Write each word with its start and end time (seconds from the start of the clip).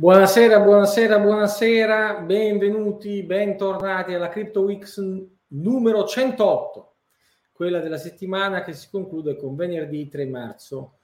Buonasera, 0.00 0.60
buonasera, 0.60 1.18
buonasera, 1.18 2.20
benvenuti, 2.20 3.22
bentornati 3.22 4.14
alla 4.14 4.30
Crypto 4.30 4.62
Weeks 4.62 4.98
numero 5.48 6.06
108, 6.06 6.94
quella 7.52 7.80
della 7.80 7.98
settimana 7.98 8.62
che 8.62 8.72
si 8.72 8.88
conclude 8.90 9.36
con 9.36 9.54
venerdì 9.54 10.08
3 10.08 10.24
marzo. 10.24 11.00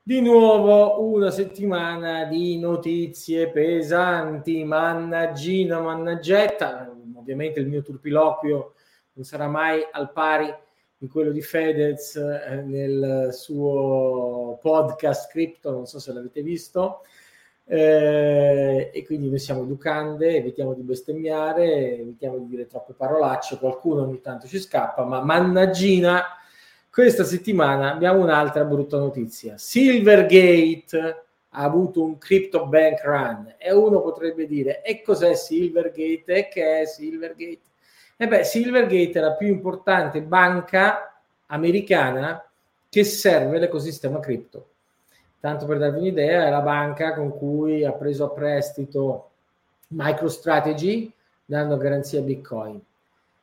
Di 0.00 0.20
nuovo 0.20 1.02
una 1.02 1.32
settimana 1.32 2.26
di 2.26 2.60
notizie 2.60 3.50
pesanti, 3.50 4.62
mannaggina, 4.62 5.80
mannaggetta. 5.80 6.94
Ovviamente 7.16 7.58
il 7.58 7.66
mio 7.66 7.82
turpiloquio 7.82 8.74
non 9.14 9.24
sarà 9.24 9.48
mai 9.48 9.84
al 9.90 10.12
pari 10.12 10.48
di 10.96 11.08
quello 11.08 11.32
di 11.32 11.42
Fedez 11.42 12.14
eh, 12.14 12.62
nel 12.62 13.30
suo 13.32 14.60
podcast 14.62 15.28
Crypto, 15.28 15.72
non 15.72 15.86
so 15.86 15.98
se 15.98 16.12
l'avete 16.12 16.40
visto 16.42 17.00
eh, 17.70 18.90
e 18.94 19.04
quindi 19.04 19.28
noi 19.28 19.38
siamo 19.38 19.62
educande, 19.62 20.36
evitiamo 20.36 20.72
di 20.72 20.80
bestemmiare, 20.80 21.98
evitiamo 21.98 22.38
di 22.38 22.46
dire 22.46 22.66
troppe 22.66 22.94
parolacce, 22.94 23.58
qualcuno 23.58 24.02
ogni 24.02 24.22
tanto 24.22 24.46
ci 24.46 24.58
scappa, 24.58 25.04
ma 25.04 25.20
mannaggina, 25.20 26.22
questa 26.90 27.24
settimana 27.24 27.92
abbiamo 27.92 28.22
un'altra 28.22 28.64
brutta 28.64 28.96
notizia. 28.96 29.58
Silvergate 29.58 31.26
ha 31.50 31.62
avuto 31.62 32.02
un 32.02 32.16
crypto 32.16 32.66
bank 32.66 33.02
run 33.04 33.54
e 33.58 33.70
uno 33.72 34.00
potrebbe 34.00 34.46
dire 34.46 34.82
e 34.82 35.02
cos'è 35.02 35.34
Silvergate 35.34 36.34
e 36.34 36.48
che 36.48 36.80
è 36.80 36.86
Silvergate? 36.86 37.60
E 38.16 38.26
beh, 38.26 38.44
Silvergate 38.44 39.12
è 39.12 39.20
la 39.20 39.34
più 39.34 39.46
importante 39.46 40.22
banca 40.22 41.22
americana 41.46 42.42
che 42.88 43.04
serve 43.04 43.58
l'ecosistema 43.58 44.20
cripto 44.20 44.70
Tanto 45.40 45.66
per 45.66 45.78
darvi 45.78 45.98
un'idea, 45.98 46.46
è 46.46 46.50
la 46.50 46.60
banca 46.60 47.14
con 47.14 47.36
cui 47.36 47.84
ha 47.84 47.92
preso 47.92 48.24
a 48.24 48.30
prestito 48.30 49.30
MicroStrategy 49.88 51.12
dando 51.44 51.76
garanzia 51.76 52.20
Bitcoin. 52.20 52.80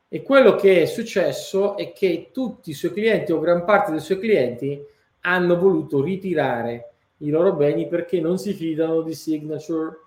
E 0.07 0.21
quello 0.21 0.55
che 0.55 0.83
è 0.83 0.85
successo 0.85 1.75
è 1.77 1.91
che 1.93 2.29
tutti 2.31 2.69
i 2.69 2.73
suoi 2.73 2.91
clienti 2.91 3.31
o 3.31 3.39
gran 3.39 3.65
parte 3.65 3.91
dei 3.91 3.99
suoi 3.99 4.19
clienti 4.19 4.83
hanno 5.21 5.57
voluto 5.57 6.03
ritirare 6.03 6.91
i 7.17 7.29
loro 7.29 7.53
beni 7.53 7.87
perché 7.87 8.19
non 8.19 8.37
si 8.37 8.53
fidano 8.53 9.01
di 9.01 9.13
Signature, 9.13 9.97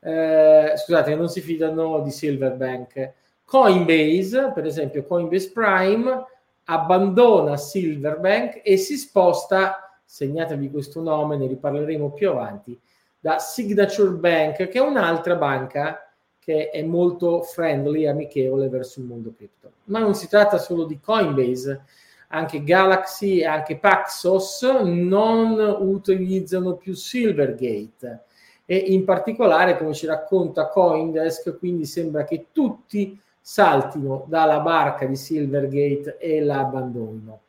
eh, 0.00 0.72
scusate, 0.76 1.14
non 1.14 1.28
si 1.28 1.40
fidano 1.40 2.00
di 2.00 2.10
Silverbank. 2.10 3.12
Coinbase, 3.44 4.52
per 4.54 4.66
esempio 4.66 5.04
Coinbase 5.04 5.50
Prime, 5.52 6.24
abbandona 6.64 7.56
Silverbank 7.56 8.60
e 8.62 8.76
si 8.76 8.96
sposta 8.96 9.89
segnatevi 10.10 10.72
questo 10.72 11.00
nome, 11.00 11.36
ne 11.36 11.46
riparleremo 11.46 12.10
più 12.10 12.30
avanti, 12.30 12.76
da 13.20 13.38
Signature 13.38 14.10
Bank, 14.10 14.56
che 14.66 14.78
è 14.78 14.80
un'altra 14.80 15.36
banca 15.36 16.12
che 16.40 16.70
è 16.70 16.82
molto 16.82 17.42
friendly, 17.42 18.06
amichevole 18.06 18.68
verso 18.68 18.98
il 18.98 19.06
mondo 19.06 19.32
cripto. 19.36 19.70
Ma 19.84 20.00
non 20.00 20.16
si 20.16 20.26
tratta 20.26 20.58
solo 20.58 20.82
di 20.82 20.98
Coinbase, 20.98 21.84
anche 22.28 22.64
Galaxy 22.64 23.38
e 23.38 23.44
anche 23.44 23.78
Paxos 23.78 24.62
non 24.82 25.76
utilizzano 25.78 26.74
più 26.74 26.94
Silvergate 26.94 28.24
e 28.66 28.76
in 28.76 29.04
particolare, 29.04 29.78
come 29.78 29.94
ci 29.94 30.06
racconta 30.06 30.68
Coindesk, 30.68 31.56
quindi 31.56 31.84
sembra 31.84 32.24
che 32.24 32.46
tutti 32.50 33.16
saltino 33.40 34.24
dalla 34.26 34.58
barca 34.58 35.06
di 35.06 35.16
Silvergate 35.16 36.18
e 36.18 36.42
la 36.42 36.58
abbandonino. 36.58 37.40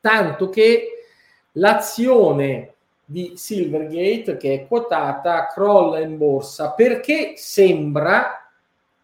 Tanto 0.00 0.48
che 0.48 0.95
l'azione 1.56 2.72
di 3.04 3.32
Silvergate 3.36 4.36
che 4.36 4.54
è 4.54 4.66
quotata 4.66 5.46
crolla 5.46 6.00
in 6.00 6.16
borsa. 6.16 6.70
Perché 6.72 7.34
sembra 7.36 8.50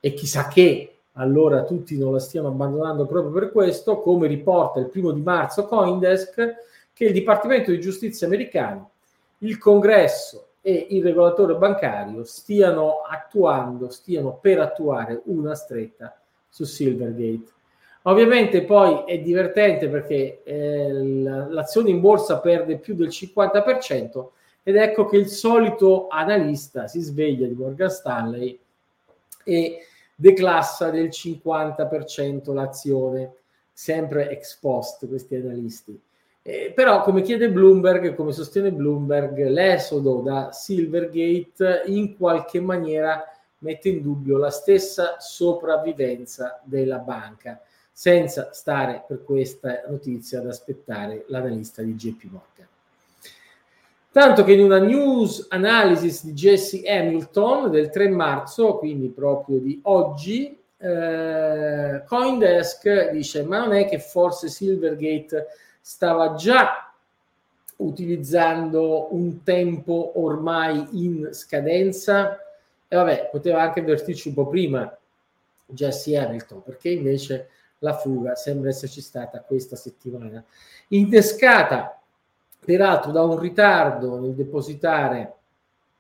e 0.01 0.15
chissà 0.15 0.49
che 0.49 0.97
allora 1.17 1.63
tutti 1.65 1.97
non 1.99 2.13
la 2.13 2.19
stiano 2.19 2.49
abbandonando 2.49 3.07
proprio 3.07 3.33
per 3.33 3.53
questo 3.53 4.01
come 4.01 4.27
riporta 4.27 4.81
il 4.81 4.89
primo 4.89 5.13
di 5.13 5.21
marzo 5.21 5.67
Coindesk 5.67 6.55
che 6.93 7.05
il 7.05 7.13
Dipartimento 7.13 7.71
di 7.71 7.81
Giustizia 7.81 8.27
americano 8.27 8.91
il 9.39 9.59
Congresso 9.59 10.47
e 10.63 10.87
il 10.91 11.03
regolatore 11.03 11.55
bancario 11.55 12.25
stiano 12.25 13.03
attuando 13.09 13.91
stiano 13.91 14.39
per 14.41 14.61
attuare 14.61 15.21
una 15.27 15.55
stretta 15.55 16.19
su 16.49 16.65
Silvergate 16.65 17.51
Ovviamente 18.05 18.65
poi 18.65 19.05
è 19.07 19.21
divertente 19.21 19.89
perché 19.89 20.43
eh, 20.43 20.93
l'azione 20.93 21.91
in 21.91 22.01
borsa 22.01 22.41
perde 22.41 22.79
più 22.79 22.95
del 22.95 23.09
50% 23.09 24.27
ed 24.65 24.77
ecco 24.77 25.07
che 25.07 25.17
il 25.17 25.29
solito 25.29 26.09
analista 26.09 26.89
si 26.89 27.01
sveglia 27.01 27.47
di 27.47 27.55
Morgan 27.55 27.91
Stanley 27.91 28.59
e 29.45 29.79
declassa 30.17 30.91
del 30.91 31.09
50% 31.09 32.53
l'azione, 32.53 33.35
sempre 33.73 34.31
ex 34.31 34.59
post 34.59 35.07
questi 35.07 35.37
analisti. 35.37 36.01
Eh, 36.43 36.73
però 36.75 37.03
come 37.03 37.23
chiede 37.23 37.51
Bloomberg, 37.51 38.15
come 38.15 38.33
sostiene 38.33 38.73
Bloomberg, 38.73 39.47
l'esodo 39.47 40.23
da 40.23 40.51
Silvergate 40.51 41.83
in 41.87 42.17
qualche 42.17 42.61
maniera 42.61 43.25
mette 43.59 43.91
in 43.91 44.03
dubbio 44.03 44.39
la 44.39 44.51
stessa 44.51 45.17
sopravvivenza 45.21 46.61
della 46.65 46.99
banca 46.99 47.61
senza 47.93 48.53
stare 48.53 49.05
per 49.07 49.23
questa 49.23 49.83
notizia 49.89 50.41
ad 50.41 50.47
aspettare 50.47 51.25
l'analista 51.29 51.83
di 51.83 51.95
JP 51.95 52.23
Morgan. 52.31 52.67
Tanto 54.11 54.45
che 54.45 54.53
in 54.53 54.61
una 54.61 54.79
news 54.79 55.47
analysis 55.49 56.25
di 56.25 56.33
Jesse 56.33 56.83
Hamilton 56.87 57.71
del 57.71 57.89
3 57.91 58.09
marzo, 58.09 58.77
quindi 58.77 59.09
proprio 59.09 59.59
di 59.59 59.81
oggi, 59.85 60.59
eh, 60.77 62.03
Coindesk 62.07 63.11
dice: 63.11 63.43
Ma 63.45 63.61
non 63.61 63.73
è 63.73 63.87
che 63.87 63.99
forse 63.99 64.49
Silvergate 64.49 65.47
stava 65.81 66.35
già 66.35 66.93
utilizzando 67.77 69.15
un 69.15 69.43
tempo 69.43 70.13
ormai 70.17 70.89
in 70.93 71.31
scadenza? 71.33 72.39
E 72.89 72.97
vabbè, 72.97 73.29
poteva 73.31 73.63
anche 73.63 73.81
avvertirci 73.81 74.29
un 74.29 74.35
po' 74.35 74.47
prima 74.47 74.95
Jesse 75.65 76.19
Hamilton, 76.19 76.63
perché 76.63 76.91
invece 76.91 77.49
la 77.83 77.95
fuga 77.95 78.35
sembra 78.35 78.71
esserci 78.71 79.01
stata 79.01 79.41
questa 79.41 79.77
settimana. 79.77 80.43
Innescata 80.89 82.01
peraltro 82.65 83.11
da 83.11 83.23
un 83.23 83.39
ritardo 83.39 84.19
nel 84.21 84.35
depositare 84.35 85.35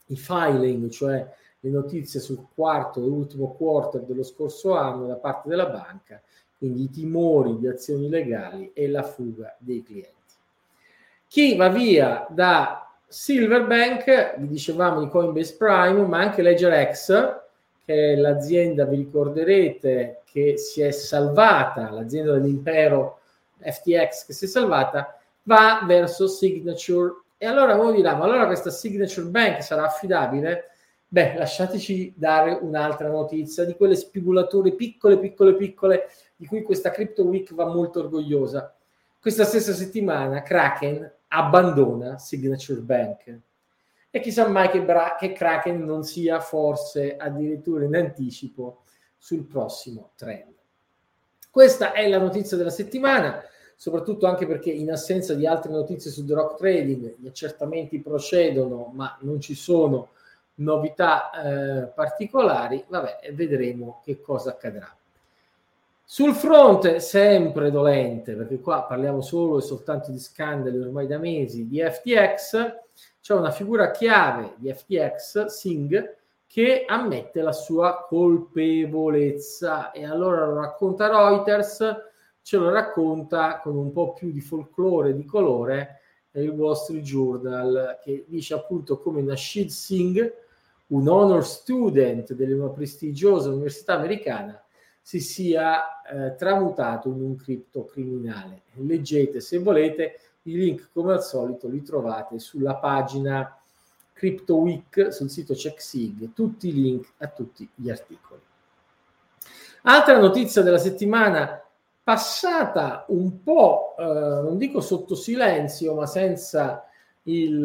i 0.07 0.17
filing, 0.17 0.89
cioè 0.91 1.29
le 1.61 1.71
notizie 1.71 2.21
sul 2.21 2.47
quarto 2.55 3.01
e 3.01 3.09
ultimo 3.09 3.53
quarter 3.55 4.03
dello 4.03 4.23
scorso 4.23 4.75
anno 4.77 5.07
da 5.07 5.17
parte 5.17 5.49
della 5.49 5.67
banca, 5.67 6.21
quindi 6.57 6.85
i 6.85 6.91
timori 6.91 7.59
di 7.59 7.67
azioni 7.67 8.09
legali 8.09 8.71
e 8.73 8.89
la 8.89 9.03
fuga 9.03 9.57
dei 9.59 9.83
clienti. 9.83 10.11
Chi 11.27 11.57
va 11.57 11.69
via 11.69 12.27
da 12.31 12.89
Silverbank, 13.09 14.39
vi 14.39 14.47
dicevamo 14.47 15.01
di 15.01 15.09
Coinbase 15.09 15.57
Prime, 15.57 16.07
ma 16.07 16.21
anche 16.21 16.43
LedgerX, 16.43 17.42
che 17.85 18.13
è 18.13 18.17
l'azienda, 18.17 18.85
vi 18.85 18.97
ricorderete, 18.97 20.23
che 20.25 20.57
si 20.57 20.81
è 20.81 20.91
salvata, 20.91 21.91
l'azienda 21.91 22.33
dell'impero 22.33 23.19
FTX 23.59 24.27
che 24.27 24.33
si 24.33 24.45
è 24.45 24.49
salvata, 24.49 25.19
va 25.45 25.83
verso 25.87 26.27
Signature. 26.27 27.13
E 27.37 27.47
allora 27.47 27.75
uno 27.75 27.93
dirà, 27.93 28.15
ma 28.15 28.25
allora 28.25 28.47
questa 28.47 28.71
Signature 28.71 29.27
Bank 29.27 29.63
sarà 29.63 29.85
affidabile? 29.85 30.71
Beh, 31.09 31.35
lasciateci 31.37 32.15
dare 32.17 32.53
un'altra 32.53 33.11
notizia 33.11 33.65
di 33.65 33.75
quelle 33.75 33.97
spigolature 33.97 34.73
piccole, 34.73 35.19
piccole, 35.19 35.55
piccole, 35.55 36.09
di 36.37 36.47
cui 36.47 36.63
questa 36.63 36.91
Crypto 36.91 37.25
Week 37.25 37.53
va 37.55 37.67
molto 37.67 37.99
orgogliosa. 37.99 38.75
Questa 39.21 39.45
stessa 39.45 39.73
settimana 39.73 40.43
Kraken 40.43 41.13
abbandona 41.29 42.17
Signature 42.19 42.81
Bank. 42.81 43.41
E 44.15 44.21
chissà 44.21 44.47
mai 44.47 44.69
che, 44.69 44.83
Bra- 44.83 45.17
che 45.19 45.33
Kraken 45.33 45.83
non 45.83 46.05
sia 46.05 46.39
forse 46.39 47.17
addirittura 47.17 47.85
in 47.87 47.97
anticipo 47.97 48.83
sul 49.17 49.45
prossimo 49.47 50.11
trend. 50.17 50.53
Questa 51.51 51.93
è 51.93 52.07
la 52.09 52.19
notizia 52.19 52.59
della 52.59 52.69
settimana, 52.69 53.43
soprattutto 53.75 54.27
anche 54.27 54.47
perché 54.47 54.71
in 54.71 54.91
assenza 54.91 55.33
di 55.33 55.47
altre 55.47 55.73
notizie 55.73 56.11
su 56.11 56.27
The 56.27 56.35
Rock 56.35 56.59
Trading 56.59 57.15
gli 57.21 57.27
accertamenti 57.27 58.01
procedono, 58.01 58.91
ma 58.93 59.17
non 59.23 59.41
ci 59.41 59.55
sono 59.55 60.11
novità 60.57 61.31
eh, 61.31 61.87
particolari. 61.87 62.85
Vabbè, 62.87 63.33
vedremo 63.33 64.03
che 64.05 64.21
cosa 64.21 64.51
accadrà. 64.51 64.95
Sul 66.13 66.35
fronte 66.35 67.01
sempre 67.01 67.71
dolente, 67.71 68.35
perché 68.35 68.61
qua 68.61 68.83
parliamo 68.83 69.23
solo 69.23 69.57
e 69.57 69.63
soltanto 69.63 70.11
di 70.11 70.19
scandali 70.19 70.79
ormai 70.79 71.07
da 71.07 71.17
mesi, 71.17 71.67
di 71.67 71.81
FTX, 71.81 72.75
c'è 73.19 73.33
una 73.33 73.51
figura 73.51 73.91
chiave 73.91 74.53
di 74.59 74.71
FTX, 74.71 75.47
Singh, 75.47 76.17
che 76.47 76.85
ammette 76.87 77.41
la 77.41 77.53
sua 77.53 78.05
colpevolezza. 78.07 79.91
E 79.93 80.05
allora 80.05 80.45
lo 80.45 80.61
racconta 80.61 81.09
Reuters, 81.09 81.97
ce 82.43 82.57
lo 82.59 82.69
racconta 82.69 83.61
con 83.61 83.75
un 83.79 83.91
po' 83.91 84.13
più 84.13 84.33
di 84.33 84.43
folklore 84.43 85.15
di 85.15 85.25
colore 85.25 86.01
il 86.33 86.51
Wall 86.51 86.75
Street 86.75 87.05
Journal 87.05 87.99
che 88.03 88.27
dice 88.29 88.53
appunto 88.53 88.99
come 88.99 89.23
Nashid 89.23 89.71
Singh, 89.71 90.31
un 90.89 91.09
honor 91.09 91.43
student 91.43 92.37
una 92.39 92.69
prestigiosa 92.69 93.49
università 93.49 93.95
americana 93.95 94.62
si 95.03 95.21
sia 95.21 96.03
eh, 96.03 96.37
tramutato 96.37 97.09
in 97.09 97.21
un 97.21 97.37
criptocriminale. 97.37 98.63
Leggete 98.75 99.41
se 99.41 99.59
volete, 99.59 100.19
i 100.43 100.57
link 100.57 100.89
come 100.93 101.13
al 101.13 101.23
solito 101.23 101.69
li 101.69 101.83
trovate 101.83 102.39
sulla 102.39 102.77
pagina 102.77 103.59
Crypto 104.13 104.57
Week 104.57 105.13
sul 105.13 105.29
sito 105.29 105.55
CheckSig, 105.55 106.33
tutti 106.33 106.69
i 106.69 106.73
link 106.73 107.13
a 107.19 107.27
tutti 107.27 107.69
gli 107.75 107.91
articoli. 107.91 108.41
Altra 109.83 110.19
notizia 110.19 110.63
della 110.63 110.79
settimana 110.79 111.61
passata 112.05 113.05
un 113.09 113.43
po', 113.43 113.97
eh, 113.99 114.05
non 114.05 114.57
dico 114.59 114.81
sotto 114.81 115.17
silenzio, 115.17 115.95
ma 115.95 116.07
senza 116.07 116.87
il, 117.25 117.63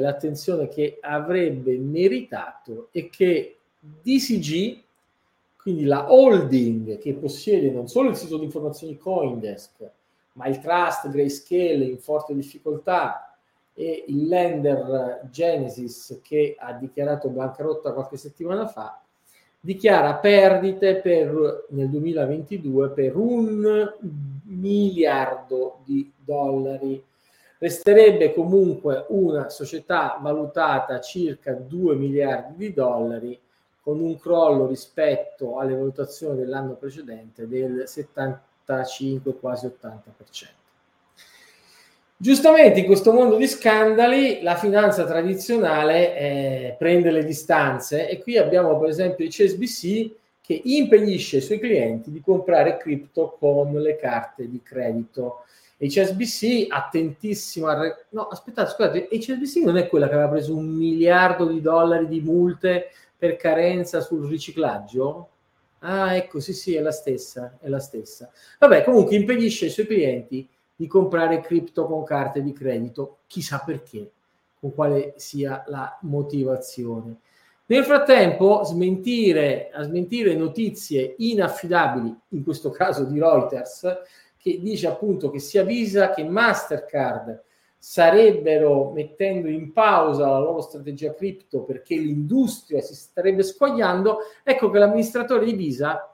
l'attenzione 0.00 0.68
che 0.68 0.98
avrebbe 1.00 1.76
meritato 1.78 2.88
e 2.92 3.08
che 3.08 3.58
DCG, 3.78 4.82
quindi 5.66 5.82
la 5.82 6.12
holding 6.12 6.96
che 6.98 7.14
possiede 7.14 7.72
non 7.72 7.88
solo 7.88 8.10
il 8.10 8.14
sito 8.14 8.38
di 8.38 8.44
informazioni 8.44 8.96
Coindesk, 8.96 9.90
ma 10.34 10.46
il 10.46 10.60
trust 10.60 11.10
Grayscale 11.10 11.84
in 11.86 11.98
forte 11.98 12.36
difficoltà 12.36 13.36
e 13.74 14.04
il 14.06 14.28
lender 14.28 15.22
Genesis 15.28 16.20
che 16.22 16.54
ha 16.56 16.72
dichiarato 16.72 17.30
bancarotta 17.30 17.92
qualche 17.94 18.16
settimana 18.16 18.68
fa, 18.68 19.02
dichiara 19.58 20.14
perdite 20.14 21.00
per, 21.00 21.66
nel 21.70 21.90
2022 21.90 22.90
per 22.90 23.16
un 23.16 23.92
miliardo 24.44 25.80
di 25.84 26.12
dollari. 26.16 27.04
Resterebbe 27.58 28.32
comunque 28.32 29.04
una 29.08 29.48
società 29.48 30.16
valutata 30.22 31.00
circa 31.00 31.54
2 31.54 31.96
miliardi 31.96 32.54
di 32.54 32.72
dollari 32.72 33.40
con 33.86 34.00
un 34.00 34.18
crollo 34.18 34.66
rispetto 34.66 35.60
alle 35.60 35.76
valutazioni 35.76 36.36
dell'anno 36.36 36.72
precedente 36.72 37.46
del 37.46 37.84
75 37.86 39.38
quasi 39.38 39.66
80%. 39.66 40.00
Giustamente 42.16 42.80
in 42.80 42.86
questo 42.86 43.12
mondo 43.12 43.36
di 43.36 43.46
scandali 43.46 44.42
la 44.42 44.56
finanza 44.56 45.04
tradizionale 45.04 46.16
eh, 46.16 46.76
prende 46.76 47.12
le 47.12 47.24
distanze 47.24 48.08
e 48.08 48.20
qui 48.20 48.36
abbiamo 48.36 48.76
per 48.76 48.88
esempio 48.88 49.24
il 49.24 49.30
CSBC 49.30 50.10
che 50.40 50.60
impedisce 50.64 51.36
ai 51.36 51.42
suoi 51.42 51.60
clienti 51.60 52.10
di 52.10 52.20
comprare 52.20 52.78
cripto 52.78 53.36
con 53.38 53.72
le 53.72 53.94
carte 53.94 54.48
di 54.48 54.62
credito. 54.64 55.44
HSBC 55.78 56.66
attentissimo 56.70 57.68
a... 57.68 57.78
Re... 57.78 58.06
No, 58.08 58.26
aspettate, 58.26 58.70
scusate, 58.70 59.08
HSBC 59.12 59.64
non 59.64 59.76
è 59.76 59.86
quella 59.86 60.08
che 60.08 60.14
aveva 60.14 60.30
preso 60.30 60.56
un 60.56 60.66
miliardo 60.66 61.44
di 61.46 61.60
dollari 61.60 62.08
di 62.08 62.20
multe 62.20 62.88
per 63.16 63.36
carenza 63.36 64.00
sul 64.00 64.28
riciclaggio? 64.28 65.28
Ah, 65.80 66.16
ecco, 66.16 66.40
sì, 66.40 66.52
sì, 66.52 66.74
è 66.74 66.80
la 66.80 66.90
stessa, 66.90 67.58
è 67.60 67.68
la 67.68 67.78
stessa. 67.78 68.30
Vabbè, 68.58 68.84
comunque 68.84 69.16
impedisce 69.16 69.66
ai 69.66 69.70
suoi 69.70 69.86
clienti 69.86 70.48
di 70.74 70.86
comprare 70.86 71.40
cripto 71.40 71.86
con 71.86 72.04
carte 72.04 72.42
di 72.42 72.52
credito, 72.52 73.18
chissà 73.26 73.62
perché, 73.64 74.10
con 74.58 74.74
quale 74.74 75.14
sia 75.16 75.64
la 75.68 75.98
motivazione. 76.02 77.16
Nel 77.66 77.84
frattempo, 77.84 78.62
smentire, 78.62 79.70
a 79.72 79.82
smentire 79.82 80.34
notizie 80.34 81.14
inaffidabili, 81.18 82.14
in 82.28 82.44
questo 82.44 82.70
caso 82.70 83.04
di 83.04 83.18
Reuters, 83.18 84.02
che 84.36 84.60
dice 84.60 84.86
appunto 84.86 85.30
che 85.30 85.40
sia 85.40 85.64
Visa 85.64 86.10
che 86.10 86.22
Mastercard 86.22 87.42
sarebbero 87.78 88.90
mettendo 88.90 89.48
in 89.48 89.72
pausa 89.72 90.28
la 90.28 90.38
loro 90.38 90.60
strategia 90.60 91.14
cripto 91.14 91.62
perché 91.62 91.96
l'industria 91.96 92.80
si 92.80 92.94
starebbe 92.94 93.42
squagliando, 93.42 94.18
ecco 94.42 94.70
che 94.70 94.78
l'amministratore 94.78 95.44
di 95.44 95.54
Visa, 95.54 96.12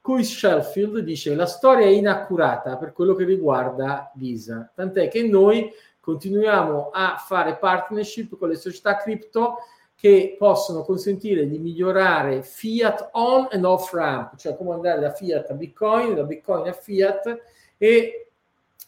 Chris 0.00 0.36
Sheffield, 0.36 0.98
dice 0.98 1.34
la 1.34 1.46
storia 1.46 1.86
è 1.86 1.90
inaccurata 1.90 2.76
per 2.76 2.92
quello 2.92 3.14
che 3.14 3.24
riguarda 3.24 4.10
Visa, 4.14 4.70
tant'è 4.74 5.08
che 5.08 5.22
noi 5.22 5.70
continuiamo 6.00 6.90
a 6.92 7.16
fare 7.16 7.56
partnership 7.56 8.36
con 8.36 8.48
le 8.48 8.56
società 8.56 8.96
cripto 8.96 9.58
che 9.94 10.34
possono 10.36 10.82
consentire 10.82 11.46
di 11.46 11.60
migliorare 11.60 12.42
fiat 12.42 13.10
on 13.12 13.46
and 13.52 13.64
off 13.64 13.92
ramp, 13.92 14.34
cioè 14.34 14.56
come 14.56 14.72
andare 14.72 14.98
da 14.98 15.12
fiat 15.12 15.50
a 15.50 15.54
bitcoin, 15.54 16.16
da 16.16 16.24
bitcoin 16.24 16.66
a 16.66 16.72
fiat 16.72 17.40
e 17.78 18.21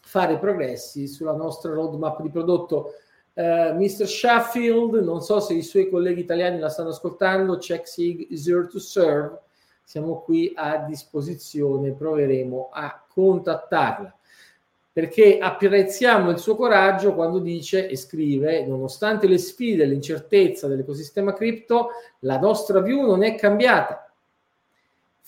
fare 0.05 0.37
progressi 0.37 1.07
sulla 1.07 1.33
nostra 1.33 1.73
roadmap 1.73 2.21
di 2.21 2.29
prodotto. 2.29 2.93
Uh, 3.33 3.41
eh, 3.41 3.73
Mr. 3.73 4.07
Sheffield, 4.07 5.03
non 5.03 5.21
so 5.21 5.39
se 5.39 5.53
i 5.53 5.63
suoi 5.63 5.89
colleghi 5.89 6.21
italiani 6.21 6.59
la 6.59 6.69
stanno 6.69 6.89
ascoltando, 6.89 7.57
CheckSig 7.57 8.27
is 8.29 8.47
here 8.47 8.67
to 8.67 8.79
serve, 8.79 9.39
siamo 9.83 10.21
qui 10.21 10.53
a 10.55 10.77
disposizione, 10.77 11.91
proveremo 11.91 12.69
a 12.71 13.03
contattarla 13.07 14.15
perché 14.95 15.39
apprezziamo 15.39 16.29
il 16.29 16.37
suo 16.37 16.55
coraggio 16.55 17.15
quando 17.15 17.39
dice 17.39 17.89
e 17.89 17.97
scrive, 17.97 18.65
nonostante 18.65 19.27
le 19.27 19.37
sfide 19.37 19.83
e 19.83 19.87
l'incertezza 19.87 20.69
dell'ecosistema 20.69 21.33
cripto, 21.33 21.89
la 22.19 22.39
nostra 22.39 22.79
view 22.79 23.01
non 23.01 23.21
è 23.21 23.35
cambiata. 23.35 24.04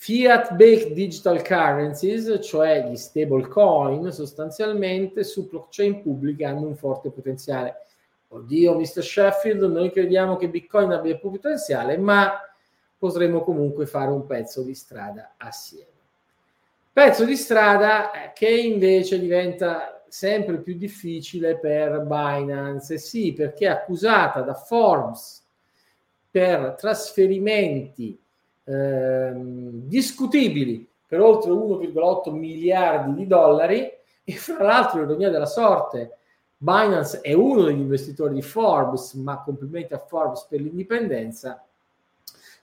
Fiat-based 0.00 0.92
digital 0.92 1.42
currencies, 1.42 2.38
cioè 2.40 2.88
gli 2.88 2.94
stable 2.94 3.48
coin, 3.48 4.12
sostanzialmente 4.12 5.24
su 5.24 5.48
blockchain 5.48 6.02
pubbliche 6.02 6.44
hanno 6.44 6.68
un 6.68 6.76
forte 6.76 7.10
potenziale. 7.10 7.78
Oddio, 8.28 8.78
Mr. 8.78 9.02
Sheffield, 9.02 9.64
noi 9.64 9.90
crediamo 9.90 10.36
che 10.36 10.48
Bitcoin 10.48 10.92
abbia 10.92 11.16
più 11.16 11.30
potenziale, 11.30 11.98
ma 11.98 12.40
potremo 12.96 13.40
comunque 13.40 13.86
fare 13.86 14.12
un 14.12 14.24
pezzo 14.24 14.62
di 14.62 14.72
strada 14.72 15.34
assieme. 15.36 15.90
Pezzo 16.92 17.24
di 17.24 17.34
strada 17.34 18.12
che 18.32 18.48
invece 18.48 19.18
diventa 19.18 20.04
sempre 20.06 20.58
più 20.58 20.76
difficile 20.76 21.58
per 21.58 22.02
Binance, 22.02 22.98
sì, 22.98 23.32
perché 23.32 23.66
è 23.66 23.70
accusata 23.70 24.42
da 24.42 24.54
Forbes 24.54 25.44
per 26.30 26.76
trasferimenti 26.78 28.16
ehm, 28.68 29.70
discutibili 29.86 30.86
per 31.06 31.20
oltre 31.20 31.50
1,8 31.50 32.30
miliardi 32.32 33.14
di 33.14 33.26
dollari 33.26 33.90
e 34.22 34.32
fra 34.34 34.62
l'altro 34.62 35.02
ironia 35.02 35.30
della 35.30 35.46
sorte 35.46 36.18
Binance 36.56 37.20
è 37.20 37.32
uno 37.32 37.62
degli 37.62 37.78
investitori 37.78 38.34
di 38.34 38.42
Forbes 38.42 39.14
ma 39.14 39.42
complimenti 39.42 39.94
a 39.94 39.98
Forbes 39.98 40.46
per 40.48 40.60
l'indipendenza 40.60 41.64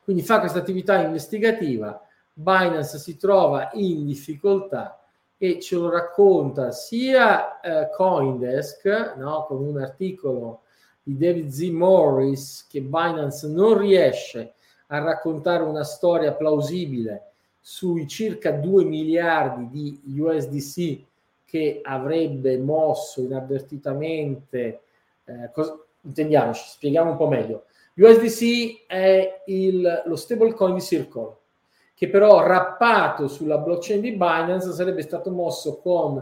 quindi 0.03 0.21
fa 0.21 0.39
questa 0.39 0.59
attività 0.59 1.01
investigativa 1.01 1.99
Binance 2.33 2.99
si 2.99 3.17
trova 3.17 3.69
in 3.73 4.05
difficoltà 4.05 4.99
e 5.37 5.59
ce 5.59 5.75
lo 5.75 5.89
racconta 5.89 6.71
sia 6.71 7.59
eh, 7.61 7.89
Coindesk 7.89 9.15
no, 9.17 9.45
con 9.47 9.63
un 9.63 9.79
articolo 9.79 10.61
di 11.01 11.17
David 11.17 11.49
Z. 11.49 11.69
Morris 11.69 12.67
che 12.69 12.81
Binance 12.81 13.47
non 13.47 13.77
riesce 13.77 14.53
a 14.87 14.99
raccontare 14.99 15.63
una 15.63 15.83
storia 15.83 16.33
plausibile 16.33 17.31
sui 17.59 18.07
circa 18.07 18.51
2 18.51 18.83
miliardi 18.83 19.69
di 19.69 20.19
USDC 20.19 21.03
che 21.45 21.79
avrebbe 21.83 22.57
mosso 22.57 23.21
inavvertitamente, 23.21 24.81
eh, 25.25 25.49
cosa, 25.51 25.75
intendiamoci, 26.01 26.63
spieghiamo 26.67 27.11
un 27.11 27.17
po' 27.17 27.27
meglio. 27.27 27.63
USDC 27.95 28.85
è 28.87 29.41
il, 29.45 30.03
lo 30.05 30.15
stablecoin 30.15 30.75
di 30.75 30.81
Circle, 30.81 31.35
che 31.95 32.09
però 32.09 32.45
rappato 32.45 33.27
sulla 33.27 33.57
blockchain 33.57 34.01
di 34.01 34.11
Binance 34.11 34.71
sarebbe 34.73 35.01
stato 35.01 35.31
mosso 35.31 35.77
con 35.77 36.17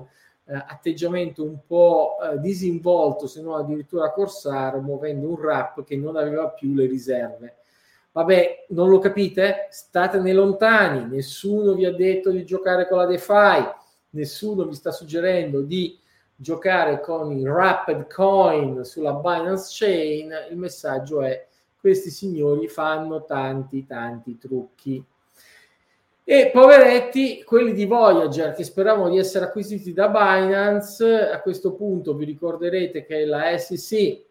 eh, 0.46 0.54
atteggiamento 0.54 1.44
un 1.44 1.58
po' 1.66 2.18
eh, 2.22 2.40
disinvolto, 2.40 3.28
se 3.28 3.42
non 3.42 3.60
addirittura 3.60 4.12
corsaro, 4.12 4.80
muovendo 4.82 5.28
un 5.28 5.34
wrap 5.34 5.84
che 5.84 5.98
non 5.98 6.16
aveva 6.16 6.50
più 6.50 6.74
le 6.74 6.86
riserve 6.86 7.56
Vabbè, 8.14 8.66
non 8.70 8.90
lo 8.90 9.00
capite? 9.00 9.68
Statene 9.72 10.34
lontani, 10.34 11.08
nessuno 11.08 11.74
vi 11.74 11.86
ha 11.86 11.92
detto 11.92 12.30
di 12.30 12.46
giocare 12.46 12.88
con 12.88 13.00
la 13.00 13.08
DeFi, 13.08 13.68
nessuno 14.12 14.66
vi 14.66 14.76
sta 14.76 14.92
suggerendo 14.92 15.62
di 15.62 16.00
giocare 16.36 17.00
con 17.00 17.32
i 17.32 17.44
Rapid 17.44 18.06
Coin 18.14 18.84
sulla 18.84 19.14
Binance 19.14 19.70
Chain. 19.72 20.32
Il 20.52 20.58
messaggio 20.58 21.22
è 21.24 21.48
questi 21.80 22.12
signori 22.12 22.68
fanno 22.68 23.26
tanti 23.26 23.84
tanti 23.84 24.38
trucchi. 24.38 25.04
E 26.24 26.52
poveretti, 26.54 27.44
quelli 27.44 27.74
di 27.74 27.86
Voyager 27.86 28.54
che 28.54 28.64
speravano 28.64 29.10
di 29.10 29.18
essere 29.18 29.46
acquisiti 29.46 29.92
da 29.92 30.08
Binance, 30.08 31.32
a 31.32 31.42
questo 31.42 31.74
punto 31.74 32.14
vi 32.14 32.26
ricorderete 32.26 33.04
che 33.06 33.26
la 33.26 33.58
SEC 33.58 34.22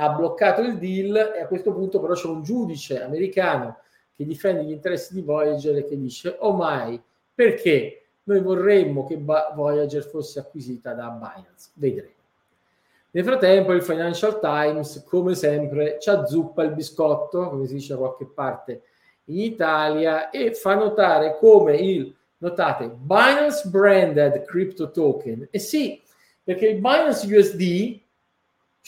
ha 0.00 0.10
bloccato 0.10 0.60
il 0.60 0.78
deal 0.78 1.32
e 1.36 1.40
a 1.40 1.46
questo 1.46 1.72
punto 1.72 2.00
però 2.00 2.14
c'è 2.14 2.28
un 2.28 2.42
giudice 2.42 3.02
americano 3.02 3.78
che 4.14 4.24
difende 4.24 4.62
gli 4.64 4.70
interessi 4.70 5.14
di 5.14 5.22
Voyager 5.22 5.76
e 5.76 5.84
che 5.84 5.98
dice 5.98 6.36
oh 6.38 6.52
mai 6.52 7.00
perché 7.34 8.02
noi 8.24 8.40
vorremmo 8.40 9.06
che 9.06 9.16
Voyager 9.16 10.04
fosse 10.04 10.38
acquisita 10.38 10.92
da 10.92 11.08
Binance? 11.08 11.70
Vedremo. 11.74 12.16
Nel 13.10 13.24
frattempo 13.24 13.72
il 13.72 13.82
Financial 13.82 14.38
Times, 14.38 15.02
come 15.08 15.34
sempre, 15.34 15.96
ci 15.98 16.10
azzuppa 16.10 16.62
il 16.62 16.72
biscotto, 16.72 17.48
come 17.48 17.66
si 17.66 17.74
dice 17.74 17.94
da 17.94 18.00
qualche 18.00 18.26
parte 18.26 18.82
in 19.26 19.40
Italia, 19.40 20.28
e 20.28 20.52
fa 20.52 20.74
notare 20.74 21.38
come 21.38 21.76
il, 21.76 22.14
notate, 22.38 22.88
Binance 22.88 23.66
Branded 23.68 24.44
Crypto 24.44 24.90
Token, 24.90 25.48
e 25.50 25.58
sì, 25.58 26.02
perché 26.44 26.66
il 26.66 26.80
Binance 26.80 27.34
USD, 27.34 27.98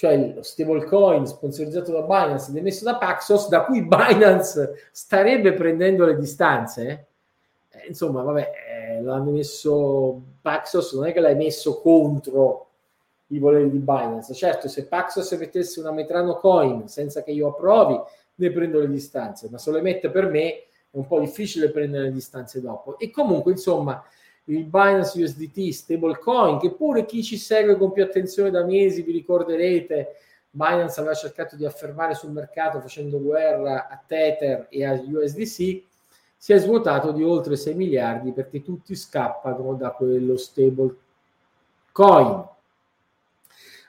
cioè 0.01 0.17
lo 0.35 0.43
stablecoin 0.43 1.27
sponsorizzato 1.27 1.93
da 1.93 2.01
Binance 2.01 2.49
ed 2.49 2.57
emesso 2.57 2.85
da 2.85 2.97
Paxos, 2.97 3.49
da 3.49 3.65
cui 3.65 3.83
Binance 3.85 4.89
starebbe 4.93 5.53
prendendo 5.53 6.07
le 6.07 6.17
distanze, 6.17 7.09
eh, 7.69 7.87
insomma, 7.87 8.23
vabbè, 8.23 8.51
eh, 8.97 9.03
l'hanno 9.03 9.31
messo 9.31 10.23
Paxos, 10.41 10.95
non 10.95 11.05
è 11.05 11.13
che 11.13 11.21
l'hai 11.21 11.37
messo 11.37 11.83
contro 11.83 12.69
i 13.27 13.39
voleri 13.39 13.69
di 13.69 13.77
Binance. 13.77 14.33
Certo, 14.33 14.69
se 14.69 14.87
Paxos 14.87 15.31
mettesse 15.33 15.81
una 15.81 15.93
Metrano 15.93 16.37
Coin 16.37 16.89
senza 16.89 17.23
che 17.23 17.33
io 17.33 17.49
approvi, 17.49 18.01
ne 18.37 18.51
prendo 18.51 18.81
le 18.81 18.89
distanze, 18.89 19.49
ma 19.51 19.59
se 19.59 19.71
lo 19.71 19.83
mette 19.83 20.09
per 20.09 20.31
me 20.31 20.49
è 20.49 20.97
un 20.97 21.07
po' 21.07 21.21
difficile 21.21 21.69
prendere 21.69 22.05
le 22.05 22.13
distanze 22.13 22.63
dopo. 22.63 22.99
E 22.99 23.11
comunque, 23.11 23.53
insomma, 23.53 24.03
il 24.51 24.65
Binance 24.65 25.23
USDT 25.23 25.71
stablecoin, 25.71 26.59
che 26.59 26.73
pure 26.73 27.05
chi 27.05 27.23
ci 27.23 27.37
segue 27.37 27.77
con 27.77 27.93
più 27.93 28.03
attenzione 28.03 28.51
da 28.51 28.65
mesi, 28.65 29.03
vi 29.03 29.13
ricorderete, 29.13 30.17
Binance 30.51 30.99
aveva 30.99 31.15
cercato 31.15 31.55
di 31.55 31.65
affermare 31.65 32.15
sul 32.15 32.33
mercato 32.33 32.81
facendo 32.81 33.21
guerra 33.21 33.89
a 33.89 34.03
Tether 34.05 34.67
e 34.69 34.85
a 34.85 34.93
USDC, 34.93 35.83
si 36.37 36.53
è 36.53 36.59
svuotato 36.59 37.13
di 37.13 37.23
oltre 37.23 37.55
6 37.57 37.75
miliardi 37.75 38.33
perché 38.33 38.63
tutti 38.63 38.97
scappano 38.97 39.75
da 39.75 39.91
quello 39.91 40.37
stable 40.37 40.97
coin. 41.93 42.45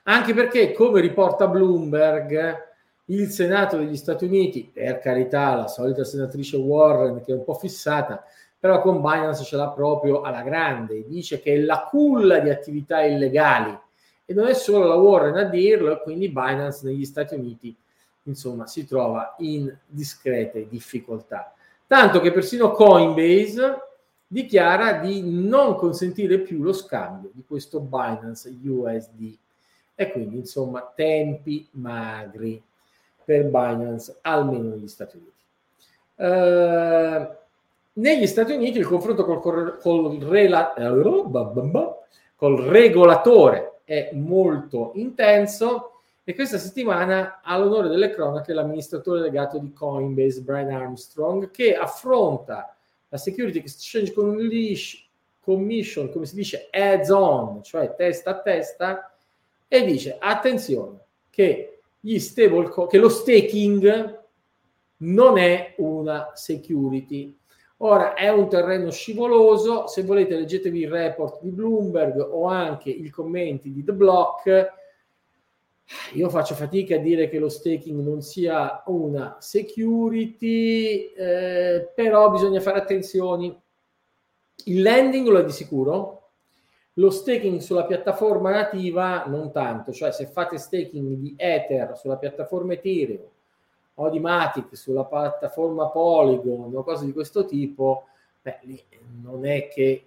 Anche 0.04 0.34
perché, 0.34 0.72
come 0.72 1.00
riporta 1.00 1.48
Bloomberg, 1.48 2.70
il 3.06 3.30
Senato 3.30 3.78
degli 3.78 3.96
Stati 3.96 4.24
Uniti, 4.24 4.70
per 4.72 4.98
carità, 4.98 5.54
la 5.54 5.66
solita 5.66 6.04
senatrice 6.04 6.56
Warren 6.56 7.22
che 7.22 7.32
è 7.32 7.34
un 7.34 7.44
po' 7.44 7.54
fissata, 7.54 8.24
però 8.62 8.80
con 8.80 9.00
Binance 9.00 9.42
ce 9.42 9.56
l'ha 9.56 9.70
proprio 9.70 10.20
alla 10.20 10.42
grande, 10.42 11.04
dice 11.08 11.40
che 11.40 11.54
è 11.54 11.58
la 11.58 11.88
culla 11.90 12.38
di 12.38 12.48
attività 12.48 13.02
illegali 13.02 13.76
e 14.24 14.32
non 14.34 14.46
è 14.46 14.54
solo 14.54 14.86
la 14.86 14.94
Warren 14.94 15.36
a 15.36 15.42
dirlo, 15.42 16.00
quindi 16.02 16.28
Binance 16.28 16.86
negli 16.86 17.04
Stati 17.04 17.34
Uniti 17.34 17.76
insomma 18.22 18.68
si 18.68 18.86
trova 18.86 19.34
in 19.38 19.76
discrete 19.84 20.68
difficoltà. 20.68 21.52
Tanto 21.88 22.20
che 22.20 22.30
persino 22.30 22.70
Coinbase 22.70 23.78
dichiara 24.28 24.92
di 24.92 25.22
non 25.24 25.74
consentire 25.74 26.38
più 26.38 26.62
lo 26.62 26.72
scambio 26.72 27.30
di 27.32 27.42
questo 27.44 27.80
Binance 27.80 28.48
USD 28.64 29.36
e 29.96 30.12
quindi 30.12 30.36
insomma 30.36 30.88
tempi 30.94 31.66
magri 31.72 32.62
per 33.24 33.42
Binance 33.46 34.18
almeno 34.20 34.68
negli 34.68 34.86
Stati 34.86 35.16
Uniti. 35.16 35.30
Uh, 36.14 37.40
negli 37.94 38.26
Stati 38.26 38.52
Uniti 38.52 38.78
il 38.78 38.86
confronto 38.86 39.24
col, 39.24 39.78
col, 39.78 40.18
rela, 40.18 40.72
col 42.36 42.56
regolatore 42.60 43.80
è 43.84 44.10
molto 44.14 44.92
intenso 44.94 45.92
e 46.24 46.34
questa 46.34 46.58
settimana 46.58 47.40
ha 47.42 47.58
l'onore 47.58 47.88
delle 47.88 48.10
cronache 48.10 48.52
l'amministratore 48.52 49.20
delegato 49.20 49.58
di 49.58 49.72
Coinbase, 49.72 50.42
Brian 50.42 50.70
Armstrong, 50.70 51.50
che 51.50 51.74
affronta 51.74 52.76
la 53.08 53.16
Security 53.18 53.58
Exchange 53.58 54.12
Commission, 55.40 56.10
come 56.10 56.24
si 56.24 56.34
dice, 56.36 56.68
heads 56.70 57.10
on, 57.10 57.62
cioè 57.64 57.94
testa 57.96 58.30
a 58.30 58.40
testa, 58.40 59.12
e 59.66 59.84
dice 59.84 60.16
attenzione 60.18 61.00
che, 61.28 61.80
co- 62.70 62.86
che 62.86 62.98
lo 62.98 63.08
staking 63.08 64.20
non 64.98 65.38
è 65.38 65.74
una 65.78 66.30
security. 66.34 67.36
Ora 67.84 68.14
è 68.14 68.28
un 68.28 68.48
terreno 68.48 68.90
scivoloso, 68.90 69.88
se 69.88 70.04
volete 70.04 70.36
leggetevi 70.36 70.82
il 70.82 70.90
report 70.90 71.40
di 71.42 71.50
Bloomberg 71.50 72.16
o 72.20 72.46
anche 72.46 72.90
i 72.90 73.10
commenti 73.10 73.72
di 73.72 73.82
The 73.82 73.92
Block. 73.92 74.72
Io 76.12 76.28
faccio 76.28 76.54
fatica 76.54 76.94
a 76.94 76.98
dire 76.98 77.28
che 77.28 77.40
lo 77.40 77.48
staking 77.48 78.00
non 78.00 78.22
sia 78.22 78.84
una 78.86 79.36
security, 79.40 81.06
eh, 81.06 81.90
però 81.92 82.30
bisogna 82.30 82.60
fare 82.60 82.78
attenzione. 82.78 83.62
Il 84.66 84.80
lending 84.80 85.26
lo 85.26 85.40
è 85.40 85.44
di 85.44 85.50
sicuro, 85.50 86.30
lo 86.94 87.10
staking 87.10 87.58
sulla 87.58 87.84
piattaforma 87.84 88.52
nativa 88.52 89.24
non 89.26 89.50
tanto, 89.50 89.90
cioè 89.90 90.12
se 90.12 90.26
fate 90.26 90.56
staking 90.56 91.14
di 91.14 91.34
Ether 91.36 91.96
sulla 91.96 92.16
piattaforma 92.16 92.74
Ethereum 92.74 93.31
o 93.94 94.08
di 94.08 94.20
Matic 94.20 94.76
sulla 94.76 95.04
piattaforma 95.04 95.88
Polygon 95.88 96.74
o 96.74 96.82
cose 96.82 97.04
di 97.04 97.12
questo 97.12 97.44
tipo, 97.44 98.06
beh, 98.40 98.58
lì 98.62 98.82
non 99.22 99.44
è 99.44 99.68
che 99.68 100.06